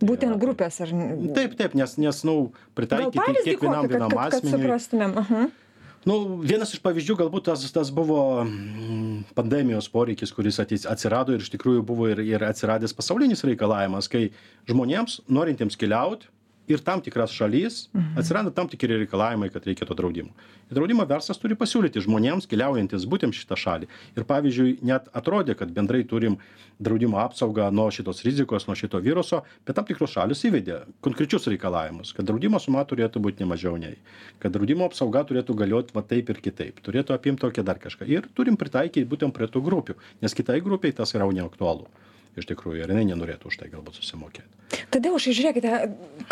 Būtent 0.00 0.38
grupės 0.38 0.80
ar? 0.84 0.90
Taip, 1.34 1.56
taip, 1.56 1.74
nes, 1.74 1.96
nes 1.98 2.24
nu, 2.28 2.52
pritaikyti 2.76 3.46
kiekvienam 3.46 3.88
vienam 3.88 4.12
asmeniui. 4.12 4.52
Kad, 4.52 4.60
suprastumėm. 4.60 5.16
-huh 5.16 5.65
nu 6.06 6.16
vienas 6.46 6.72
iš 6.74 6.82
pavyzdžių 6.84 7.16
galbūt 7.22 7.48
tas 7.50 7.64
tas 7.74 7.90
buvo 7.94 8.20
mm, 8.44 9.34
pandemijos 9.38 9.88
poreikis 9.92 10.32
kuris 10.34 10.60
ateis 10.62 10.86
atsirado 10.88 11.34
ir 11.34 11.42
iš 11.42 11.50
tikrųjų 11.56 11.82
buvo 11.86 12.08
ir 12.12 12.22
ir 12.24 12.46
atsiradęs 12.46 12.94
pasaulinis 12.96 13.44
reikalavimas 13.46 14.08
kai 14.12 14.28
žmonėms 14.70 15.20
norintiems 15.26 15.78
keliaut 15.80 16.28
ir 16.68 16.82
tam 16.84 17.00
tikras 17.00 17.32
šalis 17.34 17.86
mhm. 17.92 18.18
atsiranda 18.20 18.52
tam 18.54 18.68
tikri 18.68 18.98
reikalavimai 19.02 19.50
kad 19.54 19.66
reikia 19.66 19.86
to 19.86 19.94
draudimo. 19.94 20.32
Ir 20.70 20.78
draudimo 20.78 21.04
verslas 21.06 21.38
turi 21.38 21.54
pasiūlyti 21.58 22.02
žmonėms 22.02 22.48
keliaujantys 22.50 23.06
būtent 23.06 23.36
šitą 23.36 23.58
šalį. 23.58 23.88
Ir 24.18 24.26
pavyzdžiui 24.26 24.78
net 24.86 25.10
atrodė 25.14 25.54
kad 25.58 25.70
bendrai 25.74 26.02
turim 26.08 26.38
draudimo 26.82 27.20
apsaugą 27.22 27.68
nuo 27.72 27.88
šitos 27.94 28.24
rizikos 28.26 28.66
nuo 28.68 28.76
šito 28.78 29.00
viruso 29.04 29.42
bet 29.66 29.78
tam 29.78 29.86
tikros 29.88 30.12
šalys 30.16 30.42
įvedė 30.48 30.80
konkrečius 31.04 31.46
reikalavimus 31.48 32.12
kad 32.16 32.26
draudimo 32.28 32.60
suma 32.60 32.84
turėtų 32.88 33.22
būt 33.24 33.40
ne 33.40 33.48
mažiau 33.52 33.78
nei 33.80 33.96
kad 34.42 34.52
draudimo 34.52 34.84
apsauga 34.88 35.24
turėtų 35.28 35.56
galiot 35.56 35.94
va 35.96 36.04
taip 36.04 36.34
ir 36.34 36.42
kitaip 36.44 36.82
turėtų 36.84 37.16
apimt 37.16 37.40
tokią 37.40 37.64
dar 37.64 37.80
kažką. 37.80 38.08
Ir 38.10 38.28
turim 38.36 38.58
pritaikyt 38.60 39.08
būtent 39.08 39.34
prie 39.36 39.48
tų 39.48 39.64
grupių 39.64 39.96
nes 40.20 40.36
kitai 40.36 40.60
grupei 40.64 40.92
tas 40.92 41.14
yra 41.16 41.30
neaktualu 41.30 41.88
iš 42.36 42.48
tikrųjų 42.50 42.84
ir 42.84 42.92
jinai 42.92 43.06
nenorėtų 43.08 43.50
už 43.50 43.58
tai 43.62 43.70
galbūt 43.72 43.98
susimokėt 44.00 44.84
tadeušai 44.94 45.34
žiūrėkite 45.36 45.72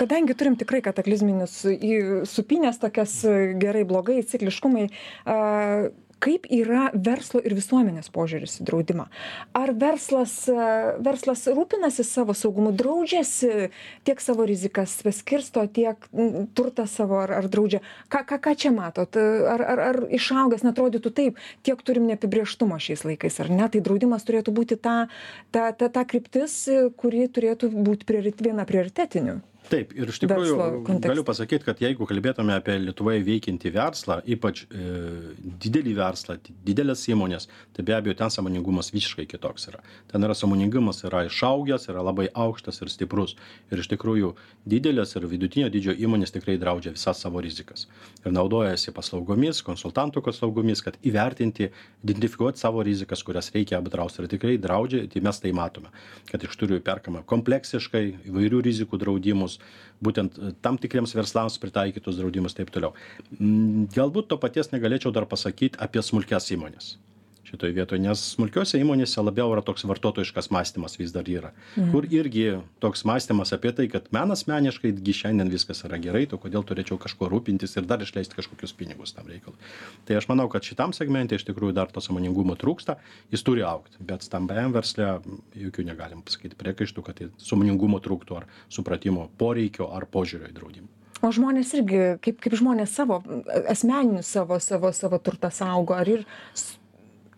kadangi 0.00 0.37
turim 0.38 0.56
tikrai 0.61 0.82
kataklizminius 0.84 1.61
į 1.73 1.92
supynes 2.28 2.80
tokias 2.82 3.20
gerai 3.61 3.84
blogai 3.88 4.20
cikliškumai 4.26 4.88
kaip 6.24 6.48
yra 6.52 6.88
verslo 6.94 7.42
ir 7.44 7.54
visuomenės 7.56 8.08
požiūris 8.14 8.58
į 8.62 8.66
draudimą? 8.68 9.06
Ar 9.56 9.72
verslas 9.76 10.34
verslas 11.04 11.44
rūpinasi 11.50 12.06
savo 12.06 12.36
saugumu 12.36 12.72
draudžiasi 12.76 13.68
tiek 14.08 14.22
savo 14.24 14.46
rizikas 14.48 14.96
paskirsto 15.04 15.66
tiek 15.68 16.08
turtą 16.56 16.88
savo 16.90 17.20
ar 17.22 17.34
ar 17.40 17.48
draudžia? 17.52 17.82
Ką 18.12 18.24
ką 18.28 18.40
ką 18.48 18.56
čia 18.64 18.74
matot? 18.74 19.16
Ar 19.54 19.64
ar 19.74 19.84
ar 19.90 20.02
išaugęs 20.08 20.64
na 20.64 20.74
atrodytų 20.74 21.14
taip 21.14 21.40
tiek 21.66 21.80
turim 21.84 22.08
neapibrėžtumo 22.10 22.80
šiais 22.80 23.04
laikais 23.04 23.40
ar 23.44 23.52
ne? 23.52 23.68
Tai 23.68 23.84
draudimas 23.84 24.24
turėtų 24.24 24.54
būti 24.56 24.80
ta 24.80 24.98
ta 25.52 25.70
ta 25.72 25.90
ta 25.92 26.04
kryptis 26.08 26.64
kuri 27.00 27.28
turėtų 27.28 27.72
būt 27.74 28.08
priorit 28.08 28.40
viena 28.44 28.66
prioritetinių 28.68 29.40
taip 29.71 29.92
ir 29.97 30.11
iš 30.11 30.21
tikrųjų 30.23 30.56
galiu 31.04 31.25
pasakyt 31.26 31.64
kad 31.66 31.80
jeigu 31.83 32.06
kalbėtume 32.09 32.54
apie 32.56 32.76
lietuvoje 32.83 33.23
veikiantį 33.25 33.73
verslą 33.75 34.18
ypač 34.37 34.64
e, 34.68 34.88
didelį 35.64 35.94
verslą 35.99 36.37
dideles 36.66 37.04
įmones 37.11 37.49
tai 37.76 37.85
be 37.87 37.97
abejo 37.97 38.16
ten 38.18 38.33
sąmoningumas 38.33 38.92
visiškai 38.94 39.26
kitoks 39.30 39.68
yra. 39.71 39.80
Ten 40.11 40.25
yra 40.26 40.37
sąmoningumas 40.37 41.02
yra 41.09 41.25
išaugęs 41.28 41.88
yra 41.92 42.04
labai 42.04 42.28
aukštas 42.30 42.83
ir 42.83 42.92
stiprus. 42.92 43.37
Ir 43.73 43.80
iš 43.83 43.88
tikrųjų 43.92 44.35
didelės 44.68 45.16
ir 45.18 45.26
vidutinio 45.30 45.71
dydžio 45.73 45.97
įmonės 46.06 46.35
tikrai 46.35 46.56
draudžia 46.61 46.94
visas 46.94 47.23
savo 47.25 47.42
rizikas. 47.44 47.87
Ir 48.25 48.35
naudojasi 48.37 48.94
paslaugomis 48.97 49.62
konsultantų 49.66 50.25
paslaugomis 50.25 50.85
kad 50.85 50.99
įvertinti 51.02 51.71
identifikuot 52.04 52.61
savo 52.61 52.85
rizikas 52.87 53.25
kurias 53.26 53.50
reikia 53.54 53.80
apdraust 53.80 54.21
ir 54.21 54.28
tikrai 54.30 54.56
draudžia 54.61 55.04
tai 55.11 55.25
mes 55.25 55.40
tai 55.40 55.54
matome 55.56 55.92
kad 56.30 56.42
iš 56.44 56.56
tikrųjų 56.59 56.83
perkama 56.85 57.25
kompleksiškai 57.28 58.04
įvairių 58.30 58.62
rizikų 58.68 59.00
draudimus 59.00 59.53
draudimus 59.54 59.82
būtent 60.04 60.38
e, 60.38 60.52
tam 60.62 60.78
tikriems 60.78 61.14
verslams 61.14 61.58
pritaikytus 61.62 62.18
draudimus 62.18 62.56
taip 62.56 62.70
toliau. 62.75 62.94
Galbūt 63.94 64.28
to 64.28 64.38
paties 64.38 64.73
negalėčiau 64.73 65.12
dar 65.14 65.26
pasakyt 65.26 65.78
apie 65.82 66.02
smulkias 66.02 66.50
įmones 66.54 66.96
šitoj 67.54 67.75
vietoj 67.76 68.00
nes 68.02 68.23
smulkiose 68.34 68.80
įmonėse 68.82 69.23
labiau 69.23 69.52
yra 69.54 69.62
toks 69.64 69.87
vartotojiškas 69.87 70.50
mąstymas 70.54 70.99
vis 70.99 71.14
dar 71.14 71.28
yra. 71.30 71.52
Mhm. 71.76 71.90
kur 71.92 72.06
irgi 72.11 72.46
toks 72.82 73.04
mąstymas 73.06 73.54
apie 73.54 73.73
tai 73.73 73.88
kad 73.88 74.11
man 74.12 74.34
asmeniškai 74.34 74.92
gi 74.99 75.14
šiandien 75.20 75.50
viskas 75.52 75.84
yra 75.87 75.99
gerai 75.99 76.26
tai 76.26 76.38
kodėl 76.38 76.66
turėčiau 76.66 76.99
kažkuo 76.99 77.30
rūpintis 77.30 77.76
ir 77.78 77.87
dar 77.87 78.02
išleist 78.02 78.34
kažkokius 78.34 78.75
pinigus 78.75 79.14
tam 79.14 79.30
reikalui. 79.30 79.58
Tai 80.04 80.18
aš 80.18 80.28
manau 80.28 80.49
kad 80.50 80.66
šitam 80.66 80.92
segmente 80.92 81.38
iš 81.38 81.46
tikrųjų 81.46 81.75
dar 81.75 81.92
to 81.92 82.00
sąmoningumo 82.00 82.58
trūksta 82.58 82.99
jis 83.30 83.46
turi 83.46 83.62
augt 83.62 83.96
bet 84.00 84.26
stambiajam 84.26 84.75
versle 84.75 85.20
jokių 85.54 85.87
negalim 85.87 86.23
pasakyt 86.26 86.58
priekaištų 86.58 87.06
kad 87.06 87.20
tai 87.20 87.30
sąmoningumo 87.38 88.02
trūktų 88.02 88.42
ar 88.42 88.50
supratimo 88.68 89.30
poreikio 89.38 89.90
ar 89.94 90.06
požiūrio 90.11 90.50
į 90.50 90.58
draudimą. 90.58 90.92
O 91.25 91.30
žmonės 91.32 91.70
irgi 91.78 92.00
kaip 92.25 92.40
kaip 92.42 92.56
žmonės 92.58 92.92
savo 92.99 93.23
asmeninius 93.70 94.28
savo 94.34 94.58
savo 94.61 94.90
savo 94.92 95.20
turtą 95.25 95.49
saugo 95.54 95.96
ar 95.96 96.11
ir 96.11 96.25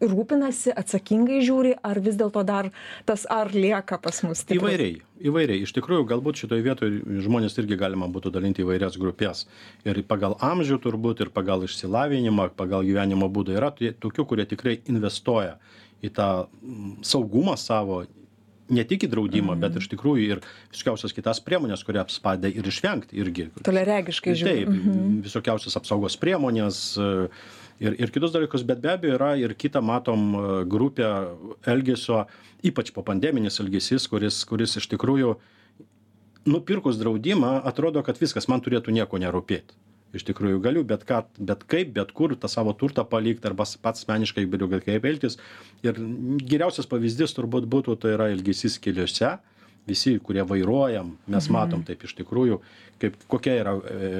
rūpinasi 0.00 0.74
atsakingai 0.76 1.40
žiūri 1.46 1.74
ar 1.86 2.00
vis 2.04 2.18
dėlto 2.18 2.42
dar 2.46 2.70
tas 3.08 3.26
ar 3.30 3.52
lieka 3.54 3.98
pas 4.02 4.22
mus 4.26 4.42
stiprus? 4.44 4.60
Įvairiai, 4.60 4.98
įvairiai. 5.30 5.62
Iš 5.66 5.72
tikrųjų, 5.78 6.06
galbūt 6.10 6.42
šitoje 6.42 6.66
vietoje 6.66 7.22
žmonės 7.24 7.56
irgi 7.60 7.78
galima 7.80 8.08
būtų 8.12 8.34
dalinti 8.34 8.64
įvairias 8.64 8.98
grupės. 9.00 9.46
Ir 9.86 10.02
pagal 10.08 10.36
amžių 10.44 10.80
turbūt, 10.84 11.24
ir 11.24 11.32
pagal 11.34 11.64
išsilavinimą, 11.68 12.50
pagal 12.58 12.86
gyvenimo 12.86 13.30
būdą 13.32 13.56
yra 13.56 13.72
tokių, 13.76 14.28
kurie 14.28 14.46
tikrai 14.48 14.80
investuoja 14.90 15.56
į 16.04 16.12
tą 16.16 16.30
mm, 16.44 17.02
saugumą 17.06 17.56
savo 17.56 18.04
ne 18.68 18.82
tik 18.86 19.06
į 19.06 19.10
draudimą, 19.12 19.54
mm. 19.54 19.62
bet 19.62 19.76
ir 19.76 19.84
iš 19.84 19.90
tikrųjų 19.92 20.24
ir 20.26 20.40
visokiausias 20.74 21.14
kitas 21.14 21.40
priemonės, 21.44 21.84
kurias 21.86 22.18
padeda 22.22 22.50
ir 22.50 22.66
išvengti 22.66 23.18
irgi. 23.22 23.48
Toleregiškai 23.66 24.34
žiūrėti. 24.34 24.64
Taip, 24.64 24.72
mm 24.72 24.82
-hmm. 24.82 25.20
visokiausias 25.28 25.78
apsaugos 25.78 26.18
priemonės. 26.18 26.80
Uh, 26.98 27.30
ir 27.80 27.96
ir 28.00 28.12
kitus 28.12 28.32
dalykus 28.34 28.64
bet 28.66 28.80
be 28.80 28.92
abejo 28.94 29.16
yra 29.18 29.34
ir 29.40 29.54
kita 29.54 29.82
matom 29.84 30.32
e, 30.34 30.44
grupė 30.64 31.08
elgesio 31.66 32.24
ypač 32.64 32.92
popandeminis 32.96 33.60
elgesys 33.60 34.08
kuris 34.08 34.44
kuris 34.48 34.76
iš 34.80 34.88
tikrųjų 34.94 35.36
nupirkus 36.46 36.98
draudimą 37.00 37.60
atrodo 37.64 38.02
kad 38.06 38.18
viskas 38.22 38.48
man 38.48 38.62
turėtų 38.62 38.94
nieko 38.94 39.18
nerūpėt. 39.18 39.74
Iš 40.14 40.24
tikrųjų 40.28 40.60
galiu 40.62 40.84
bet 40.86 41.02
ką 41.04 41.24
bet 41.36 41.64
kaip 41.68 41.90
bet 41.96 42.12
kur 42.16 42.32
tą 42.38 42.48
savo 42.48 42.72
turtą 42.72 43.04
palikt 43.04 43.44
arba 43.48 43.66
pats 43.82 44.04
asmeniškai 44.04 44.46
galiu 44.48 44.70
kaip 44.70 45.04
elgtis. 45.04 45.36
Ir 45.84 45.98
geriausias 46.52 46.88
pavyzdys 46.88 47.34
turbūt 47.36 47.66
būtų 47.68 47.98
tai 48.00 48.14
yra 48.14 48.30
elgesys 48.32 48.78
keliuose 48.78 49.34
visi 49.86 50.16
kurie 50.22 50.42
vairuojam 50.46 51.14
mes 51.26 51.46
mhm. 51.46 51.54
matom 51.56 51.86
taip 51.86 52.04
iš 52.06 52.16
tikrųjų 52.18 52.60
kaip 53.00 53.16
kokia 53.28 53.54
yra 53.60 53.76
e, 53.76 54.10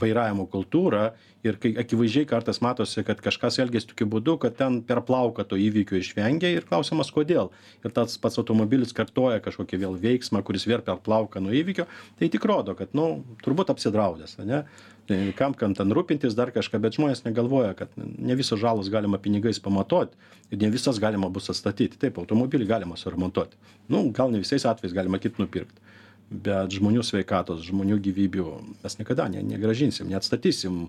vairavimo 0.00 0.46
kultūra. 0.52 1.10
Ir 1.40 1.56
kai 1.56 1.70
akivaizdžiai 1.80 2.26
kartais 2.28 2.58
matosi 2.60 3.00
kad 3.08 3.22
kažkas 3.24 3.56
elgiasi 3.62 3.88
tokiu 3.88 4.04
būdu 4.12 4.34
kad 4.42 4.58
ten 4.58 4.82
per 4.84 5.00
plauką 5.08 5.46
to 5.48 5.56
įvykio 5.56 5.96
išvengia 5.96 6.50
ir 6.52 6.66
klausimas 6.68 7.08
kodėl. 7.16 7.48
Ir 7.80 7.94
tas 7.96 8.18
pats 8.20 8.36
automobilis 8.42 8.92
kartoja 8.96 9.40
kažkokį 9.40 9.80
vėl 9.80 9.96
veiksmą 10.02 10.44
kuris 10.44 10.68
vėl 10.68 10.84
per 10.84 11.00
plauką 11.00 11.40
nuo 11.40 11.54
įvykio. 11.56 11.88
Tai 12.20 12.28
tik 12.34 12.44
rodo 12.44 12.76
kad 12.76 12.92
nu 12.92 13.22
turbūt 13.40 13.72
apsidraudęs 13.72 14.36
ane 14.44 14.66
tai 15.10 15.20
kam 15.36 15.54
kam 15.58 15.74
ten 15.74 15.90
rūpintis 15.96 16.36
dar 16.38 16.52
kažką 16.54 16.80
bet 16.82 16.98
žmonės 16.98 17.24
negalvoja 17.26 17.74
kad 17.78 17.94
ne 17.98 18.38
visos 18.38 18.60
žalos 18.62 18.90
galima 18.94 19.18
pinigais 19.22 19.62
pamatuot 19.62 20.14
ir 20.50 20.62
ne 20.62 20.70
visas 20.70 21.02
galima 21.02 21.30
bus 21.34 21.50
atstatyt 21.52 21.98
taip 22.02 22.22
automobilį 22.22 22.68
galima 22.70 22.98
suremontuot 23.00 23.56
nu 23.90 24.06
gal 24.14 24.30
ne 24.30 24.42
visais 24.44 24.66
atvejais 24.70 24.94
galima 24.94 25.22
kitą 25.22 25.42
nupirkt 25.42 25.82
bet 26.30 26.70
žmonių 26.70 27.02
sveikatos 27.02 27.64
žmonių 27.66 27.96
gyvybių 28.04 28.44
mes 28.84 28.96
niekada 29.00 29.26
ne 29.32 29.42
negrąžinsim 29.42 30.06
neatstatysim. 30.12 30.84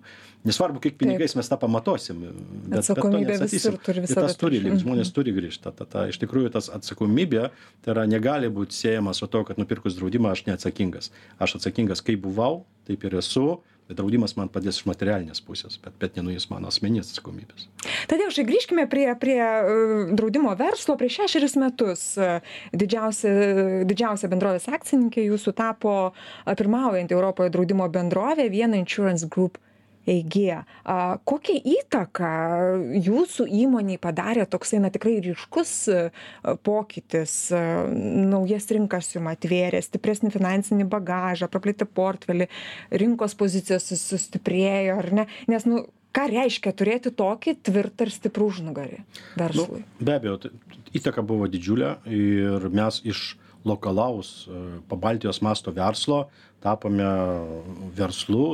Nesvarbu 0.45 0.81
kiek 0.83 0.99
pinigais 1.01 1.33
mes 1.37 1.49
tą 1.49 1.57
pamatuosim 1.61 2.21
bet 2.21 2.35
bet 2.69 2.85
to 2.85 3.09
neatstatysim. 3.09 3.79
ir 3.81 4.13
tas 4.13 4.37
turi 4.37 4.61
likt 4.61 4.83
žmonės 4.83 5.09
mhm. 5.09 5.15
turi 5.17 5.33
grįžt. 5.33 5.65
Ta 5.65 5.73
ta 5.73 5.89
ta 5.89 6.05
iš 6.13 6.21
tikrųjų 6.21 6.53
tas 6.53 6.69
atsakomybė 6.69 7.49
tai 7.81 7.95
yra 7.95 8.05
negali 8.09 8.53
būt 8.53 8.77
siejama 8.77 9.15
su 9.17 9.25
tuo 9.25 9.41
kad 9.47 9.57
nupirkus 9.57 9.97
draudimą 9.97 10.35
aš 10.35 10.45
neatsakingas. 10.45 11.09
Aš 11.41 11.57
atsakingas 11.57 12.05
kaip 12.05 12.21
buvau 12.21 12.61
taip 12.85 13.01
ir 13.09 13.17
esu 13.17 13.57
bet 13.91 13.99
draudimas 13.99 14.37
man 14.39 14.49
padės 14.51 14.79
iš 14.79 14.87
materialinės 14.87 15.43
pusės 15.43 15.75
bet 15.83 15.97
bet 15.99 16.15
nenuims 16.19 16.47
mano 16.51 16.71
asmeninės 16.71 17.11
atsakomybės. 17.11 17.67
Tadeušai 18.11 18.47
grįžkime 18.47 18.87
prie 18.91 19.09
prie 19.19 19.39
e, 19.41 19.81
draudimo 20.15 20.53
verslo. 20.59 20.95
Prieš 20.99 21.19
šešerius 21.21 21.57
metus 21.59 22.05
e, 22.15 22.31
didžiausia 22.71 23.33
didžiausia 23.89 24.31
bendrovės 24.31 24.69
akcininkė 24.71 25.27
jūsų 25.27 25.55
tapo 25.57 25.97
pirmaujanti 26.45 27.17
europoje 27.17 27.51
draudimo 27.51 27.89
bendrovė 27.91 28.47
viena 28.53 28.79
insurance 28.79 29.27
group 29.27 29.59
eig 30.09 30.37
a 30.85 30.97
kokią 31.27 31.57
įtaką 31.75 32.31
jūsų 33.05 33.45
įmonei 33.61 33.99
padarė 34.01 34.47
toksai 34.49 34.81
na 34.81 34.89
tikrai 34.93 35.19
ryškus 35.21 35.73
pokytis 36.65 37.35
naujas 37.51 38.69
rinkas 38.73 39.13
jum 39.15 39.29
atvėrė 39.31 39.81
stipresnį 39.85 40.33
finansinį 40.33 40.87
bagažą 40.91 41.49
praplėtė 41.51 41.85
portfelį 41.85 42.49
rinkos 42.91 43.37
pozicijos 43.37 43.91
sustiprėjo 44.01 44.97
ar 45.01 45.11
ne? 45.21 45.27
Nes 45.51 45.67
nu 45.69 45.85
ką 46.15 46.27
reiškia 46.31 46.73
turėti 46.75 47.13
tokį 47.15 47.55
tvirtą 47.67 48.07
ir 48.07 48.13
stiprų 48.15 48.49
užnugarį 48.51 48.99
verslui? 49.39 49.83
Nu, 49.85 50.07
be 50.07 50.17
abejo 50.17 50.39
įtaka 50.97 51.23
buvo 51.25 51.47
didžiulė 51.51 51.95
ir 52.11 52.67
mes 52.73 52.99
iš 53.07 53.31
lokalaus 53.65 54.49
pabaltijos 54.89 55.41
masto 55.41 55.71
verslo 55.71 56.25
tapome 56.63 57.05
verslu 57.97 58.45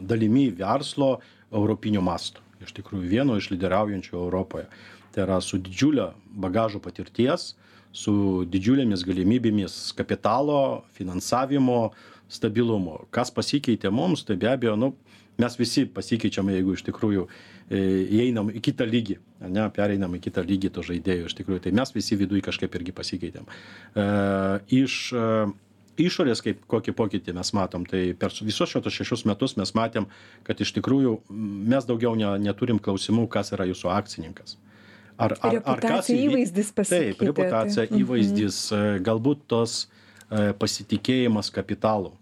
dalimi 0.00 0.50
verslo 0.50 1.16
europinio 1.52 2.02
masto 2.02 2.42
iš 2.62 2.74
tikrųjų 2.76 3.08
vienu 3.10 3.36
iš 3.36 3.50
lyderiaujančių 3.52 4.16
europoje. 4.16 4.66
Tai 5.12 5.24
yra 5.26 5.40
su 5.44 5.58
didžiule 5.60 6.10
bagažu 6.44 6.80
patirties 6.82 7.54
su 7.96 8.44
didžiulėmis 8.52 9.04
galimybėmis 9.06 9.76
kapitalo 9.96 10.84
finansavimo 10.96 11.92
stabilumo. 12.28 13.04
Kas 13.14 13.30
pasikeitė 13.32 13.92
mums 13.94 14.24
tai 14.26 14.36
be 14.40 14.50
abejo 14.50 14.76
nu 14.76 14.92
mes 15.42 15.58
visi 15.60 15.86
pasikeičiam 15.86 16.48
jeigu 16.52 16.76
iš 16.76 16.84
tikrųjų 16.86 17.26
e, 17.26 17.82
įeinam 18.20 18.50
į 18.54 18.62
kitą 18.68 18.86
lygį 18.88 19.18
ane 19.46 19.68
pereinam 19.76 20.16
į 20.16 20.22
kitą 20.28 20.44
lygį 20.46 20.72
tų 20.76 20.86
žaidėjų 20.90 21.30
iš 21.30 21.36
tikrųjų 21.40 21.66
tai 21.66 21.74
mes 21.76 21.92
visi 21.94 22.18
viduj 22.18 22.42
kažkaip 22.46 22.74
irgi 22.78 22.94
pasikeitėm. 22.96 23.46
E, 23.46 24.06
iš 24.80 25.14
išorės 25.96 26.42
kaip 26.44 26.62
kokį 26.68 26.94
pokytį 26.96 27.34
mes 27.36 27.52
matom 27.56 27.86
tai 27.88 28.10
per 28.18 28.34
visus 28.44 28.70
šitus 28.70 28.98
šešis 29.00 29.24
metus 29.28 29.56
mes 29.60 29.72
matėm 29.76 30.08
kad 30.46 30.60
iš 30.60 30.74
tikrųjų 30.76 31.16
mes 31.72 31.88
daugiau 31.88 32.14
ne 32.18 32.36
neturim 32.42 32.80
klausimų 32.82 33.26
kas 33.32 33.52
yra 33.56 33.68
jūsų 33.68 33.92
akcininkas. 33.94 34.56
Ar 35.16 35.32
ar 35.40 35.60
ar 35.64 35.80
kas 35.80 36.10
įvaizdis 36.12 36.74
taip 36.76 37.22
reputacija 37.24 37.86
mhm. 37.88 38.02
įvaizdis 38.02 38.60
e, 38.72 38.82
galbūt 39.04 39.46
tos 39.48 39.86
e, 39.86 40.52
pasitikėjimas 40.60 41.52
kapitalu 41.54 42.12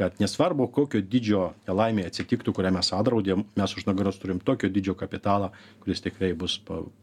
kad 0.00 0.16
nesvarbu 0.16 0.70
kokio 0.72 1.02
dydžio 1.04 1.42
nelaimė 1.68 2.06
atsitiktų 2.08 2.54
kurią 2.56 2.70
mes 2.72 2.88
atdraudėm 2.96 3.42
mes 3.60 3.74
už 3.76 3.84
nugaros 3.84 4.16
turim 4.22 4.38
tokio 4.40 4.70
dydžio 4.72 4.94
kapitalą 4.96 5.50
kuris 5.82 6.00
tikrai 6.00 6.30
bus 6.42 6.54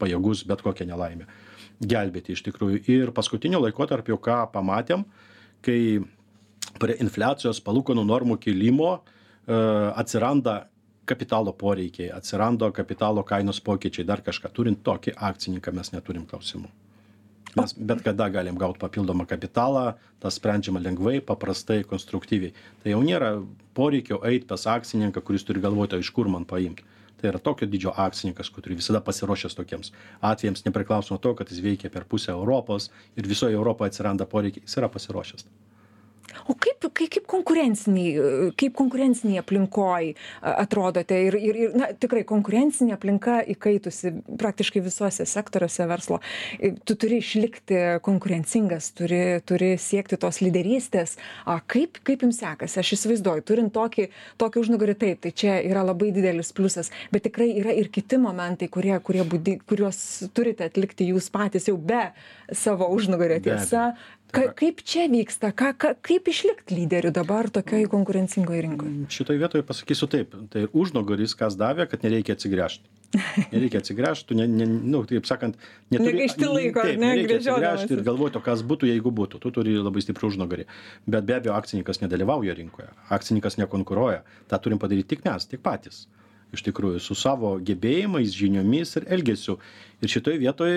pajėgus 0.02 0.42
bet 0.50 0.64
kokią 0.66 0.88
nelaimę 0.88 1.28
gelbėti 1.78 2.34
iš 2.34 2.42
tikrųjų. 2.48 2.80
Ir 2.90 3.12
paskutiniu 3.14 3.60
laikotarpiu 3.62 4.18
ką 4.18 4.40
pamatėm 4.50 5.04
kai 5.62 5.78
prie 6.82 6.98
infliacijos 7.04 7.62
palūkanų 7.62 8.02
normų 8.08 8.40
kilimo 8.42 8.90
e, 8.96 8.98
atsiranda 10.02 10.58
kapitalo 11.08 11.54
poreikiai 11.54 12.10
atsiranda 12.18 12.72
kapitalo 12.74 13.22
kainos 13.22 13.62
pokyčiai 13.62 14.10
dar 14.10 14.26
kažką. 14.26 14.50
Turint 14.58 14.82
tokį 14.82 15.14
akcininką 15.30 15.78
mes 15.78 15.94
neturim 15.94 16.26
klausimų 16.26 16.87
mes 17.60 17.74
bet 17.90 18.04
kada 18.06 18.28
galim 18.32 18.58
gaut 18.60 18.78
papildomą 18.82 19.26
kapitalą 19.26 19.92
tas 20.22 20.38
sprendžiama 20.40 20.82
lengvai 20.84 21.18
paprastai 21.20 21.82
konstruktyviai. 21.88 22.54
Tai 22.82 22.94
jau 22.94 23.02
nėra 23.04 23.32
poreikio 23.78 24.20
eit 24.30 24.46
pas 24.50 24.66
akcininką 24.74 25.22
kuris 25.24 25.46
turi 25.46 25.62
galvoti 25.64 25.98
o 25.98 26.02
iš 26.02 26.10
kur 26.14 26.30
man 26.32 26.46
paimt 26.48 26.82
tai 27.18 27.32
yra 27.32 27.40
tokio 27.42 27.66
dydžio 27.66 27.94
akcininkas 27.98 28.50
kur 28.54 28.68
visada 28.70 29.00
pasiruošęs 29.04 29.58
tokiems 29.58 29.92
atvejams 30.32 30.64
nepriklausomai 30.66 31.16
nuo 31.16 31.22
to 31.24 31.34
kad 31.38 31.50
jis 31.50 31.62
veikia 31.64 31.90
per 31.90 32.06
pusę 32.12 32.30
europos 32.34 32.90
ir 33.16 33.26
visoj 33.32 33.56
europoj 33.58 33.90
atsiranda 33.90 34.26
poreikiai 34.34 34.62
jis 34.66 34.78
yra 34.82 34.90
pasiruošęs 34.96 35.48
o 36.48 36.56
kaip 36.58 36.88
kai 36.94 37.08
kaip 37.12 37.26
konkurencinėj 37.30 38.52
kaip 38.58 38.76
konkurencinėj 38.78 39.42
aplinkoj 39.42 40.12
atrodote? 40.42 41.18
Ir 41.28 41.38
ir 41.38 41.60
ir 41.64 41.76
na 41.78 41.90
tikrai 41.92 42.24
konkurencinė 42.28 42.96
aplinka 42.96 43.40
įkaitusi 43.54 44.14
praktiškai 44.40 44.82
visuose 44.84 45.26
sektoriuose 45.28 45.88
verslo. 45.90 46.20
Tu 46.58 46.96
turi 46.98 47.20
išlikti 47.22 48.00
konkurencingas 48.04 48.92
turi 48.98 49.40
turi 49.48 49.74
siekti 49.80 50.18
tos 50.20 50.42
lyderystės. 50.44 51.16
A 51.48 51.58
kaip 51.66 52.00
kaip 52.06 52.24
jums 52.26 52.40
sekasi? 52.42 52.80
Aš 52.82 52.94
įsivaizduoju 52.98 53.46
turint 53.48 53.74
tokį 53.74 54.08
tokį 54.40 54.62
užnugarį 54.64 54.98
taip 54.98 55.24
tai 55.24 55.32
čia 55.34 55.58
yra 55.64 55.84
labai 55.86 56.10
didelis 56.14 56.52
pliusas 56.56 56.92
bet 57.12 57.26
tikrai 57.26 57.50
yra 57.60 57.74
ir 57.76 57.90
kiti 57.92 58.18
momentai 58.20 58.68
kurie 58.72 58.96
kurie 59.04 59.24
būdi 59.28 59.58
kuriuos 59.68 60.00
turite 60.36 60.66
atlikti 60.68 61.08
jūs 61.12 61.30
patys 61.34 61.68
jau 61.70 61.76
be 61.90 62.08
savo 62.52 62.88
užnugario 62.94 63.40
tiesa 63.44 63.92
ka 64.32 64.48
kaip 64.56 64.82
čia 64.84 65.06
vyksta? 65.10 65.52
Ką 65.56 65.72
ką 65.78 65.94
kaip 66.04 66.28
išlikt 66.28 66.72
lyderiu 66.74 67.12
dabar 67.14 67.48
tokioj 67.52 67.88
konkurencingoj 67.92 68.62
rinkoj 68.66 68.92
šitoj 69.12 69.40
vietoj 69.40 69.64
pasakysiu 69.66 70.08
taip. 70.10 70.36
Tai 70.52 70.66
užnugaris 70.72 71.34
kas 71.38 71.56
davė 71.58 71.88
kad 71.90 72.04
nereikia 72.06 72.36
atsigręžt. 72.36 72.86
Nereikia 73.54 73.80
atsigręžt 73.80 74.26
tu 74.28 74.36
ne 74.36 74.44
ne 74.50 74.66
nu 74.68 75.00
taip 75.08 75.24
sakant 75.28 75.56
neturi 75.88 76.12
negaišti 76.12 76.50
laiko 76.50 76.82
ar 76.84 76.98
ne 77.00 77.12
gręžiodamasis. 77.24 77.94
ir 77.96 78.04
galvot 78.04 78.36
o 78.36 78.42
kas 78.44 78.60
būtų 78.60 78.90
jeigu 78.90 79.12
būtų. 79.20 79.40
Tu 79.40 79.52
turi 79.56 79.78
labai 79.78 80.04
stiprų 80.04 80.32
užnugarį. 80.34 80.68
Bet 81.06 81.24
be 81.24 81.38
abejo 81.38 81.56
akcininkas 81.56 82.02
nedalyvauja 82.04 82.56
rinkoje. 82.58 82.92
Akcininkas 83.08 83.56
nekonkuruoja. 83.62 84.22
Tą 84.48 84.60
turim 84.60 84.78
padaryt 84.82 85.08
tik 85.08 85.24
mes 85.24 85.48
tik 85.48 85.64
patys. 85.64 86.06
Iš 86.52 86.62
tikrųjų 86.64 87.00
su 87.04 87.16
savo 87.16 87.56
gebėjimais 87.60 88.32
žiniomis 88.32 88.94
ir 88.96 89.08
elgesiu. 89.16 89.58
Ir 90.00 90.12
šitoj 90.12 90.38
vietoj 90.40 90.72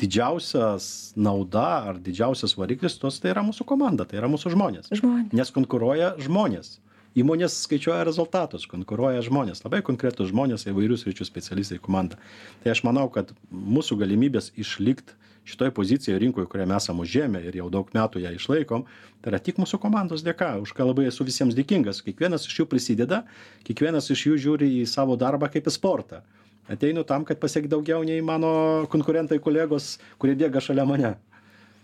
didžiausias 0.00 1.12
nauda 1.16 1.66
ar 1.90 2.00
didžiausias 2.02 2.56
variklis 2.58 2.98
tos 3.00 3.20
tai 3.22 3.32
yra 3.34 3.44
mūsų 3.46 3.66
komanda 3.68 4.06
tai 4.08 4.20
yra 4.20 4.30
mūsų 4.32 4.52
žmonės. 4.54 4.90
Nes 5.36 5.52
konkuruoja 5.54 6.14
žmonės. 6.22 6.76
Įmonės 7.16 7.54
skaičiuoja 7.64 8.04
rezultatus 8.04 8.66
konkuruoja 8.68 9.22
žmonės 9.24 9.62
labai 9.64 9.80
konkretūs 9.84 10.28
žmonės 10.34 10.66
įvairių 10.68 10.98
sričių 11.00 11.24
specialistai 11.24 11.78
komanda. 11.80 12.18
Tai 12.60 12.74
aš 12.74 12.82
manau 12.84 13.06
kad 13.12 13.32
mūsų 13.48 13.96
galimybės 14.02 14.50
išlikt 14.60 15.14
šitoj 15.46 15.70
pozicijoj 15.72 16.18
rinkoj 16.20 16.48
kurią 16.50 16.66
mes 16.68 16.84
esam 16.84 17.00
užėmę 17.00 17.40
ir 17.46 17.56
jau 17.56 17.70
daug 17.72 17.88
metų 17.94 18.20
ją 18.24 18.34
išlaikom 18.36 18.84
tai 19.22 19.32
yra 19.32 19.40
tik 19.40 19.60
mūsų 19.62 19.80
komandos 19.80 20.26
dėka. 20.26 20.56
Už 20.60 20.74
ką 20.76 20.90
labai 20.90 21.06
esu 21.08 21.24
visiems 21.24 21.56
dėkingas. 21.56 22.02
Kiekvienas 22.04 22.44
iš 22.50 22.60
jų 22.60 22.68
prisideda 22.68 23.22
kiekvienas 23.64 24.10
iš 24.12 24.26
jų 24.28 24.40
žiūri 24.44 24.72
į 24.82 24.88
savo 24.90 25.16
darbą 25.16 25.48
kaip 25.52 25.70
į 25.70 25.72
sportą 25.72 26.20
ateinu 26.72 27.04
tam 27.06 27.24
kad 27.24 27.40
pasiekt 27.42 27.70
daugiau 27.72 28.02
nei 28.06 28.20
mano 28.24 28.86
konkurentai 28.92 29.38
kolegos 29.42 29.96
kurie 30.18 30.36
bėga 30.38 30.62
šalia 30.62 30.86
mane. 30.88 31.16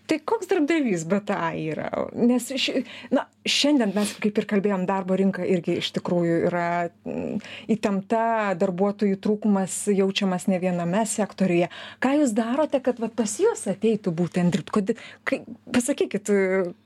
Tai 0.07 0.18
koks 0.27 0.49
darbdavys 0.51 1.05
bta 1.07 1.53
yra? 1.55 1.87
Nes 2.18 2.49
ši 2.51 2.83
na 3.14 3.23
šiandien 3.47 3.92
mes 3.95 4.11
kaip 4.23 4.40
ir 4.40 4.47
kalbėjom 4.51 4.83
darbo 4.88 5.14
rinka 5.18 5.47
irgi 5.47 5.77
iš 5.79 5.92
tikrųjų 5.97 6.35
yra 6.49 6.66
mm, 7.07 7.38
įtempta 7.71 8.25
darbuotojų 8.59 9.21
trūkumas 9.23 9.77
jaučiamas 9.95 10.49
ne 10.51 10.59
viename 10.62 11.05
sektoriuje. 11.07 11.71
Ką 12.03 12.16
jūs 12.18 12.35
darote 12.35 12.83
kad 12.83 12.99
vat 13.03 13.14
pas 13.18 13.38
jus 13.40 13.64
ateitų 13.71 14.14
būtent 14.18 14.59
dirbt? 14.59 14.75
Kod 14.75 14.92
kai 15.29 15.42
pasakykit 15.73 16.35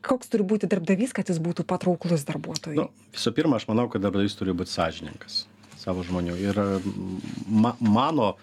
koks 0.04 0.32
turi 0.32 0.46
būti 0.52 0.68
darbdavys 0.70 1.16
kad 1.16 1.32
jis 1.32 1.40
būtų 1.42 1.64
patrauklus 1.68 2.28
darbuotojui? 2.28 2.78
Nu 2.84 2.90
visų 3.16 3.32
pirma 3.36 3.56
aš 3.56 3.68
manau 3.72 3.88
kad 3.88 4.04
darbdavys 4.04 4.36
turi 4.36 4.54
būt 4.56 4.70
sąžiningas 4.76 5.46
savo 5.86 6.04
žmonių. 6.06 6.36
Ir 6.42 6.60
ma 7.46 7.76
mano 7.80 8.34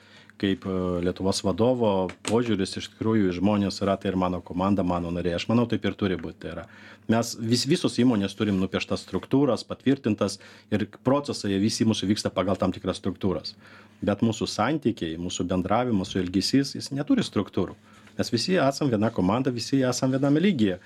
kaip 0.42 0.66
e, 0.68 0.74
lietuvos 1.06 1.44
vadovo 1.46 1.92
požiūris 2.28 2.78
iš 2.80 2.90
tikrųjų 2.94 3.30
į 3.30 3.38
žmones 3.38 3.80
yra 3.84 3.96
tai 4.00 4.12
ir 4.12 4.18
mano 4.20 4.42
komanda 4.46 4.84
mano 4.88 5.12
nariai. 5.14 5.38
Aš 5.38 5.48
manau 5.52 5.68
taip 5.70 5.86
ir 5.86 5.96
turi 6.00 6.18
būt 6.20 6.40
tai 6.42 6.54
yra. 6.56 6.66
Mes 7.12 7.34
vis 7.40 7.66
visos 7.68 7.98
įmonės 8.00 8.36
turim 8.40 8.60
nupieštas 8.62 9.04
struktūras 9.06 9.66
patvirtintas 9.68 10.40
ir 10.74 10.88
procesai 11.04 11.54
jie 11.54 11.62
visi 11.64 11.88
mūsų 11.88 12.10
vyksta 12.14 12.32
pagal 12.34 12.60
tam 12.60 12.74
tikras 12.76 13.02
struktūras. 13.02 13.58
Bet 14.04 14.24
mūsų 14.26 14.48
santykiai 14.50 15.20
mūsų 15.22 15.48
bendravimas 15.52 16.14
su 16.14 16.22
elgesys 16.24 16.76
jis 16.78 16.92
neturi 16.96 17.24
struktūrų. 17.24 17.76
Mes 18.18 18.30
visi 18.34 18.58
esam 18.62 18.92
viena 18.92 19.10
komanda 19.12 19.52
visi 19.52 19.82
esam 19.84 20.12
viename 20.14 20.42
lygyje. 20.44 20.80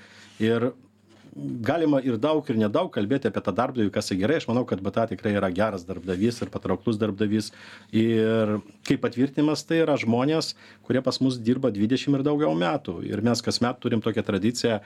Ir 0.43 0.71
galima 1.37 1.99
ir 2.01 2.17
daug 2.21 2.45
ir 2.49 2.57
nedaug 2.59 2.89
kalbėti 2.93 3.29
apie 3.29 3.41
tą 3.45 3.53
darbdavį 3.55 3.91
kas 3.93 4.09
tai 4.09 4.17
gerai. 4.19 4.39
Aš 4.41 4.47
manau 4.49 4.65
kad 4.67 4.81
bta 4.83 5.05
tikrai 5.09 5.35
yra 5.37 5.49
geras 5.53 5.85
darbdavys 5.87 6.41
ir 6.41 6.51
patrauklus 6.53 6.99
darbdavys. 7.01 7.51
Ir 7.95 8.57
kaip 8.87 9.03
patvirtinimas 9.03 9.65
tai 9.67 9.81
yra 9.83 9.97
žmonės 9.99 10.53
kurie 10.87 11.03
pas 11.03 11.19
mus 11.21 11.37
dirba 11.37 11.71
dvidešim 11.73 12.17
ir 12.17 12.23
daugiau 12.25 12.55
metų. 12.57 13.01
Ir 13.07 13.21
mes 13.25 13.43
kasmet 13.43 13.79
turim 13.83 14.01
tokią 14.03 14.23
tradiciją 14.25 14.79
e, 14.79 14.85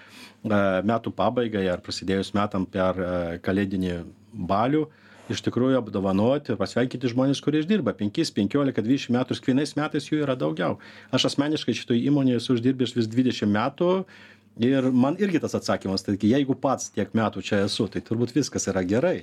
metų 0.88 1.14
pabaigai 1.16 1.68
ar 1.72 1.84
prasidėjus 1.86 2.34
metam 2.38 2.66
per 2.66 3.00
e, 3.00 3.14
kalėdinį 3.46 4.02
balių 4.34 4.88
iš 5.32 5.44
tikrųjų 5.46 5.78
apdovanoti 5.80 6.58
pasveikinti 6.60 7.12
žmones 7.12 7.40
kurie 7.44 7.62
išdirba. 7.62 7.94
Penkis 7.96 8.34
penkiolika 8.36 8.84
dvidešim 8.84 9.16
metų 9.16 9.36
ir 9.36 9.40
kiekvienais 9.40 9.78
metais 9.78 10.10
jų 10.10 10.24
yra 10.26 10.36
daugiau. 10.36 10.80
Aš 11.16 11.30
asmeniškai 11.32 11.78
šitoj 11.78 12.02
įmonėj 12.10 12.42
esu 12.42 12.58
uždirbęs 12.58 12.98
vis 12.98 13.08
dvidešim 13.12 13.54
metų 13.54 13.92
ir 14.60 14.92
man 14.92 15.16
irgi 15.20 15.40
tas 15.44 15.56
atsakymas 15.56 16.04
taigi 16.08 16.34
jeigu 16.34 16.58
pats 16.60 16.92
tiek 16.96 17.14
metų 17.18 17.44
čia 17.46 17.64
esu 17.68 17.88
tai 17.92 18.04
turbūt 18.06 18.36
viskas 18.36 18.68
yra 18.72 18.84
gerai 18.84 19.22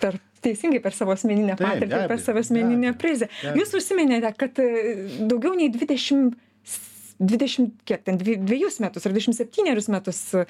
per 0.00 0.18
teisingai 0.40 0.80
per 0.82 0.96
savo 0.96 1.14
asmeninę 1.14 1.56
patirtį 1.60 2.06
per 2.08 2.20
savo 2.22 2.40
asmeninę 2.40 2.94
prizę. 3.00 3.28
Jūs 3.58 3.74
užsiminėte, 3.76 4.30
kad 4.40 4.60
e, 4.62 4.68
daugiau 5.28 5.52
nei 5.58 5.68
20 5.74 6.32
20, 7.20 7.70
kiek 7.84 8.00
ten, 8.06 8.16
dvi- 8.18 8.38
dviejus 8.40 8.78
metus 8.80 9.04
ar 9.06 9.12
27 9.12 9.90
metus 9.92 10.20
e, 10.34 10.44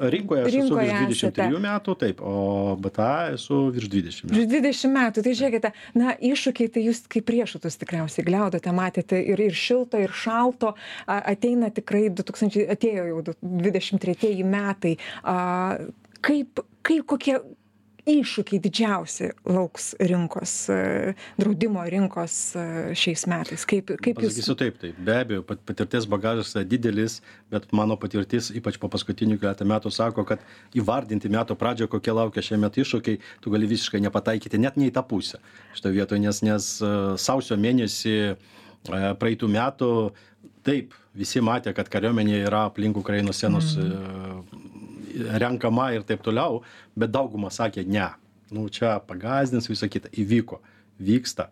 Rinkoje 0.00 0.42
aš 0.42 0.48
esu 0.50 0.58
Rinkoje 0.64 0.88
virš 0.90 1.22
23 1.22 1.46
esate. 1.46 1.62
metų, 1.64 1.94
taip, 2.00 2.20
o 2.26 2.74
BTA 2.82 3.10
esu 3.36 3.60
virš 3.76 3.88
20 3.92 4.26
metų. 4.26 4.34
Virš 4.34 4.50
20 4.50 4.92
metų, 4.96 5.24
tai 5.28 5.34
žiūrėkite, 5.38 5.72
na, 6.02 6.16
iššūkiai, 6.18 6.72
tai 6.74 6.84
jūs 6.88 7.04
kaip 7.14 7.30
riešutus 7.36 7.78
tikriausiai 7.80 8.26
gliaudote, 8.26 8.74
matėte 8.74 9.22
ir, 9.22 9.38
ir 9.46 9.54
šilto, 9.54 10.02
ir 10.02 10.10
šalto, 10.10 10.74
a, 11.06 11.20
ateina 11.34 11.70
tikrai 11.74 12.08
2000, 12.10 12.66
atėjo 12.74 13.06
jau 13.12 13.22
du- 13.30 13.38
23 13.70 14.42
metai. 14.44 14.96
A, 15.22 15.78
kaip, 16.24 16.64
kaip 16.82 17.06
kokie 17.06 17.38
iššūkiai 18.08 18.60
didžiausi 18.64 19.30
lauks 19.48 19.92
rinkos, 20.00 20.52
e, 20.72 21.14
draudimo 21.40 21.84
rinkos 21.88 22.34
e, 22.56 22.64
šiais 22.98 23.24
metais? 23.30 23.64
Kaip, 23.68 23.94
kaip 24.04 24.20
jūs... 24.20 24.34
Pasakysiu 24.34 24.56
taip, 24.60 24.76
taip, 24.82 24.98
be 25.06 25.16
abejo, 25.22 25.44
pat- 25.48 25.62
patirties 25.68 26.08
bagažas 26.10 26.52
yra 26.54 26.64
didelis, 26.68 27.18
bet 27.52 27.70
mano 27.76 27.96
patirtis, 28.00 28.50
ypač 28.54 28.76
po 28.80 28.90
paskutinių 28.92 29.38
keletą 29.40 29.66
metų, 29.68 29.92
sako, 29.94 30.26
kad 30.28 30.44
įvardinti 30.76 31.32
metų 31.32 31.56
pradžioje, 31.60 31.92
kokie 31.94 32.16
laukia 32.16 32.44
šiame 32.44 32.66
metu 32.66 32.84
iššūkiai, 32.84 33.22
tu 33.44 33.54
gali 33.54 33.70
visiškai 33.70 34.02
nepataikyti 34.04 34.60
net 34.60 34.76
ne 34.80 34.90
į 34.90 34.94
tą 34.96 35.04
pusę. 35.08 35.40
Šitoje 35.78 35.98
vietoje, 36.00 36.24
nes, 36.26 36.42
nes 36.44 36.68
e, 36.84 36.92
sausio 37.20 37.58
mėnesį 37.60 38.18
praeitų 38.84 39.48
metų, 39.48 39.90
taip, 40.64 40.92
visi 41.16 41.40
matė, 41.44 41.72
kad 41.76 41.88
kariuomenė 41.88 42.42
yra 42.44 42.66
aplink 42.68 42.98
Ukrainos 43.00 43.40
sienos 43.40 43.76
mm. 43.80 44.63
Renkama 45.14 45.90
ir 45.94 46.06
taip 46.08 46.24
toliau, 46.24 46.62
bet 46.98 47.12
dauguma 47.14 47.52
sakė, 47.54 47.86
ne, 47.86 48.08
nu 48.54 48.68
čia 48.72 48.96
pagazdins 49.06 49.70
visą 49.70 49.90
kitą, 49.90 50.12
įvyko, 50.24 50.60
vyksta 51.02 51.50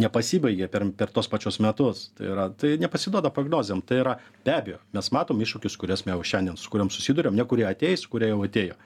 nepasibaigė 0.00 0.68
per, 0.72 0.84
per 0.96 1.10
tos 1.12 1.28
pačius 1.28 1.58
metus. 1.62 2.06
Tai, 2.16 2.28
yra, 2.32 2.46
tai 2.56 2.74
nepasiduoda 2.80 3.32
prognozėm. 3.34 3.82
Tai 3.84 3.98
yra 4.00 4.14
be 4.44 4.54
abejo, 4.54 4.78
mes 4.96 5.10
matom 5.14 5.42
iššūkius, 5.44 5.76
kurias 5.80 6.04
mes 6.06 6.14
jau 6.14 6.28
šiandien, 6.32 6.56
su 6.60 6.70
kuriam 6.72 6.90
susidurėm, 6.92 7.36
ne 7.36 7.44
kurie 7.48 7.66
ateis, 7.68 8.06
kurie 8.10 8.30
jau 8.30 8.40
atėjo. 8.46 8.78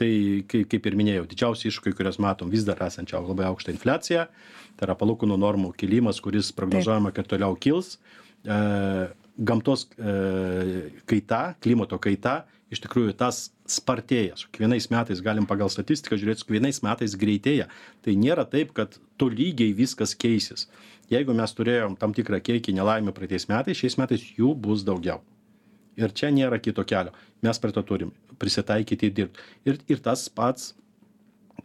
Tai 0.00 0.10
kaip, 0.50 0.66
kaip 0.72 0.88
ir 0.88 0.96
minėjau, 0.98 1.26
didžiausi 1.30 1.68
iššūkiai, 1.70 1.96
kuriuos 1.98 2.20
matom 2.22 2.52
vis 2.52 2.64
dar 2.66 2.80
esančią 2.86 3.20
labai 3.26 3.48
aukštą 3.50 3.74
infliaciją, 3.74 4.24
tai 4.78 4.88
yra 4.88 4.96
palūkanų 4.98 5.38
normų 5.42 5.74
kilimas, 5.78 6.22
kuris 6.24 6.50
prognozuojama, 6.56 7.12
kad 7.14 7.28
toliau 7.30 7.58
kils. 7.60 7.98
E, 8.44 8.58
gamtos 9.36 9.86
e, 9.98 10.90
kaita, 11.10 11.44
klimato 11.62 12.00
kaita, 12.02 12.42
iš 12.72 12.82
tikrųjų 12.86 13.14
tas 13.20 13.50
spartėja. 13.70 14.36
Su 14.36 14.48
kiekvienais 14.50 14.90
metais 14.92 15.22
galim 15.24 15.46
pagal 15.48 15.70
statistiką 15.72 16.18
žiūrėti, 16.20 16.42
su 16.42 16.48
kiekvienais 16.48 16.82
metais 16.84 17.16
greitėja. 17.20 17.68
Tai 18.04 18.16
nėra 18.20 18.44
taip, 18.48 18.74
kad 18.76 18.98
tolygiai 19.20 19.74
viskas 19.76 20.14
keisis. 20.14 20.68
Jeigu 21.12 21.36
mes 21.36 21.52
turėjom 21.56 21.96
tam 22.00 22.14
tikrą 22.16 22.40
kiekį 22.44 22.76
nelaimę 22.76 23.14
praeitais 23.16 23.48
metais, 23.50 23.78
šiais 23.80 23.98
metais 24.00 24.24
jų 24.36 24.54
bus 24.56 24.84
daugiau. 24.86 25.22
Ir 26.00 26.12
čia 26.16 26.32
nėra 26.34 26.58
kito 26.58 26.82
kelio. 26.84 27.12
Mes 27.44 27.60
prie 27.60 27.74
to 27.74 27.82
turim 27.86 28.10
prisitaikyti 28.40 29.10
ir 29.10 29.14
dirbti. 29.18 29.44
Ir, 29.68 29.78
ir 29.88 30.00
tas 30.02 30.26
pats 30.28 30.72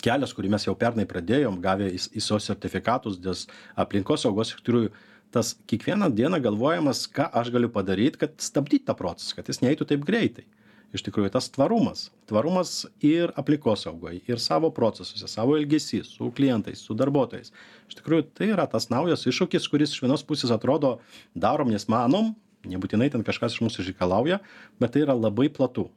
kelias, 0.03 0.33
kurį 0.35 0.51
mes 0.53 0.67
jau 0.67 0.75
pernai 0.79 1.07
pradėjom, 1.09 1.57
gavę 1.63 1.89
ISO 1.91 2.37
sertifikatus 2.43 3.17
dėl 3.19 3.39
aplinkos 3.79 4.23
saugos, 4.23 4.53
iš 4.53 4.61
tikrųjų, 4.61 4.91
tas 5.33 5.55
kiekvieną 5.69 6.11
dieną 6.15 6.39
galvojamas, 6.45 7.03
ką 7.11 7.27
aš 7.41 7.51
galiu 7.53 7.71
padaryti, 7.73 8.21
kad 8.21 8.37
stabdyti 8.41 8.87
tą 8.87 8.95
procesą, 8.97 9.39
kad 9.39 9.49
jis 9.49 9.61
neįtų 9.65 9.89
taip 9.89 10.05
greitai. 10.05 10.45
Iš 10.89 11.03
tikrųjų, 11.05 11.29
tas 11.35 11.51
tvarumas. 11.53 12.07
Tvarumas 12.29 12.87
ir 13.05 13.29
aplinkosaugoje, 13.37 14.23
ir 14.25 14.41
savo 14.41 14.71
procesuose, 14.73 15.27
savo 15.29 15.53
elgesys 15.59 16.15
su 16.15 16.31
klientais, 16.33 16.81
su 16.81 16.97
darbuotojais. 16.97 17.53
Iš 17.91 17.99
tikrųjų, 17.99 18.25
tai 18.39 18.49
yra 18.55 18.65
tas 18.69 18.89
naujas 18.89 19.27
iššūkis, 19.29 19.69
kuris 19.69 19.93
iš 19.93 20.01
vienos 20.05 20.25
pusės 20.25 20.53
atrodo 20.55 20.95
darom, 21.37 21.69
nes 21.69 21.85
manom, 21.91 22.33
nebūtinai 22.65 23.11
ten 23.13 23.25
kažkas 23.27 23.55
iš 23.55 23.63
mūsų 23.67 23.85
reikalauja, 23.91 24.41
bet 24.81 24.95
tai 24.95 25.05
yra 25.05 25.13
labai 25.17 25.51
platu. 25.53 25.91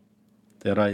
Tai 0.62 0.70
yra, 0.70 0.84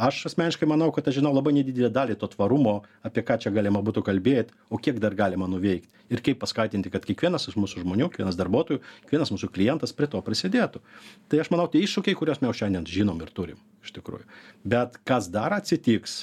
aš 0.00 0.22
asmeniškai 0.30 0.64
manau, 0.68 0.88
kad 0.96 1.08
aš 1.10 1.18
žinau 1.18 1.34
labai 1.36 1.52
nedidelę 1.52 1.90
dalį 1.92 2.14
to 2.22 2.28
tvarumo, 2.32 2.78
apie 3.04 3.20
ką 3.26 3.36
čia 3.42 3.52
galima 3.52 3.82
būtų 3.84 4.00
kalbėti, 4.06 4.56
o 4.72 4.78
kiek 4.80 4.96
dar 5.02 5.12
galima 5.18 5.44
nuveikti. 5.50 5.92
Ir 6.08 6.22
kaip 6.24 6.40
paskatinti, 6.40 6.88
kad 6.94 7.04
kiekvienas 7.04 7.44
iš 7.50 7.58
mūsų 7.60 7.84
žmonių, 7.84 8.08
kiekvienas 8.14 8.38
darbuotojų, 8.40 8.80
kiekvienas 9.04 9.34
mūsų 9.34 9.50
klientas 9.52 9.92
prie 9.92 10.08
to 10.08 10.22
prisidėtų. 10.24 10.80
Tai 11.28 11.42
aš 11.44 11.52
manau, 11.52 11.68
tie 11.68 11.84
iššūkiai, 11.84 12.16
kuriuos 12.16 12.40
mes 12.40 12.62
šiandien 12.62 12.88
žinom 12.88 13.20
ir 13.20 13.34
turim, 13.36 13.60
iš 13.84 13.92
tikrųjų. 14.00 14.24
Bet 14.72 14.96
kas 15.04 15.28
dar 15.28 15.52
atsitiks, 15.58 16.22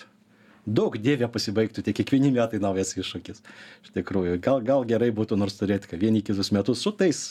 daug 0.65 0.97
dievė 0.97 1.29
pasibaigtų, 1.31 1.85
tie 1.85 1.93
kiekvieni 2.01 2.33
metai 2.33 2.57
naujas 2.65 2.97
iššūkis. 2.97 3.45
Iš 3.85 3.93
tikrųjų, 3.93 4.41
gal, 4.41 4.65
gal 4.65 4.89
gerai 4.89 5.13
būtų 5.13 5.37
nors 5.37 5.61
turėti, 5.61 5.93
kad 5.93 6.01
vieni 6.01 6.25
kitus 6.25 6.49
metus 6.49 6.81
su 6.81 6.97
tais 6.97 7.27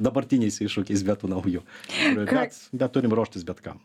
dabartiniais 0.00 0.62
iššūkiais, 0.64 1.04
bet 1.04 1.28
naujų. 1.28 1.60
Bet, 2.24 2.60
bet 2.72 2.96
turim 2.96 3.12
ruoštis 3.12 3.44
bet 3.44 3.60
kam. 3.60 3.84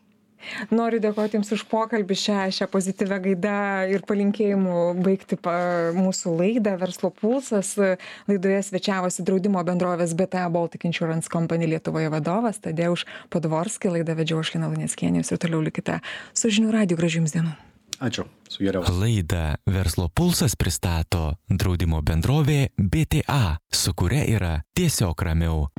Noriu 0.74 1.00
dėkoti 1.02 1.38
Jums 1.38 1.52
už 1.56 1.64
pokalbį 1.70 2.16
šią, 2.22 2.38
šią 2.56 2.68
pozityvę 2.72 3.18
gaidą 3.28 3.58
ir 3.92 4.04
palinkėjimų 4.08 4.78
baigti 5.04 5.38
pa, 5.40 5.56
mūsų 5.96 6.34
laidą 6.38 6.76
Verslo 6.80 7.12
pulsas. 7.14 7.74
Laidoje 8.30 8.62
svečiavosi 8.70 9.26
draudimo 9.26 9.62
bendrovės 9.66 10.16
BTA 10.18 10.48
Baltic 10.54 10.88
Insurance 10.88 11.30
Company 11.32 11.68
Lietuvoje 11.70 12.10
vadovas 12.12 12.60
Tadeuš 12.64 13.06
Podvorski. 13.32 13.92
Laidą 13.92 14.16
vedžiau 14.18 14.42
aš 14.42 14.54
Lina 14.56 14.72
Lunėskienės 14.72 15.32
ir 15.32 15.42
toliau 15.42 15.62
likite 15.64 16.00
su 16.34 16.52
žinių 16.52 16.74
radiju. 16.80 17.00
Gražių 17.00 17.22
Jums 17.22 17.34
dienų. 17.36 17.56
Ačiū. 18.00 18.26
Su 18.48 18.62
geriausiu. 18.62 18.94
Laidą 19.00 19.54
Verslo 19.66 20.08
pulsas 20.08 20.56
pristato 20.56 21.36
draudimo 21.48 22.02
bendrovė 22.04 22.68
BTA, 22.76 23.56
su 23.72 23.94
kuria 23.96 24.24
yra 24.28 24.52
tiesiog 24.76 25.22
ramiau. 25.22 25.66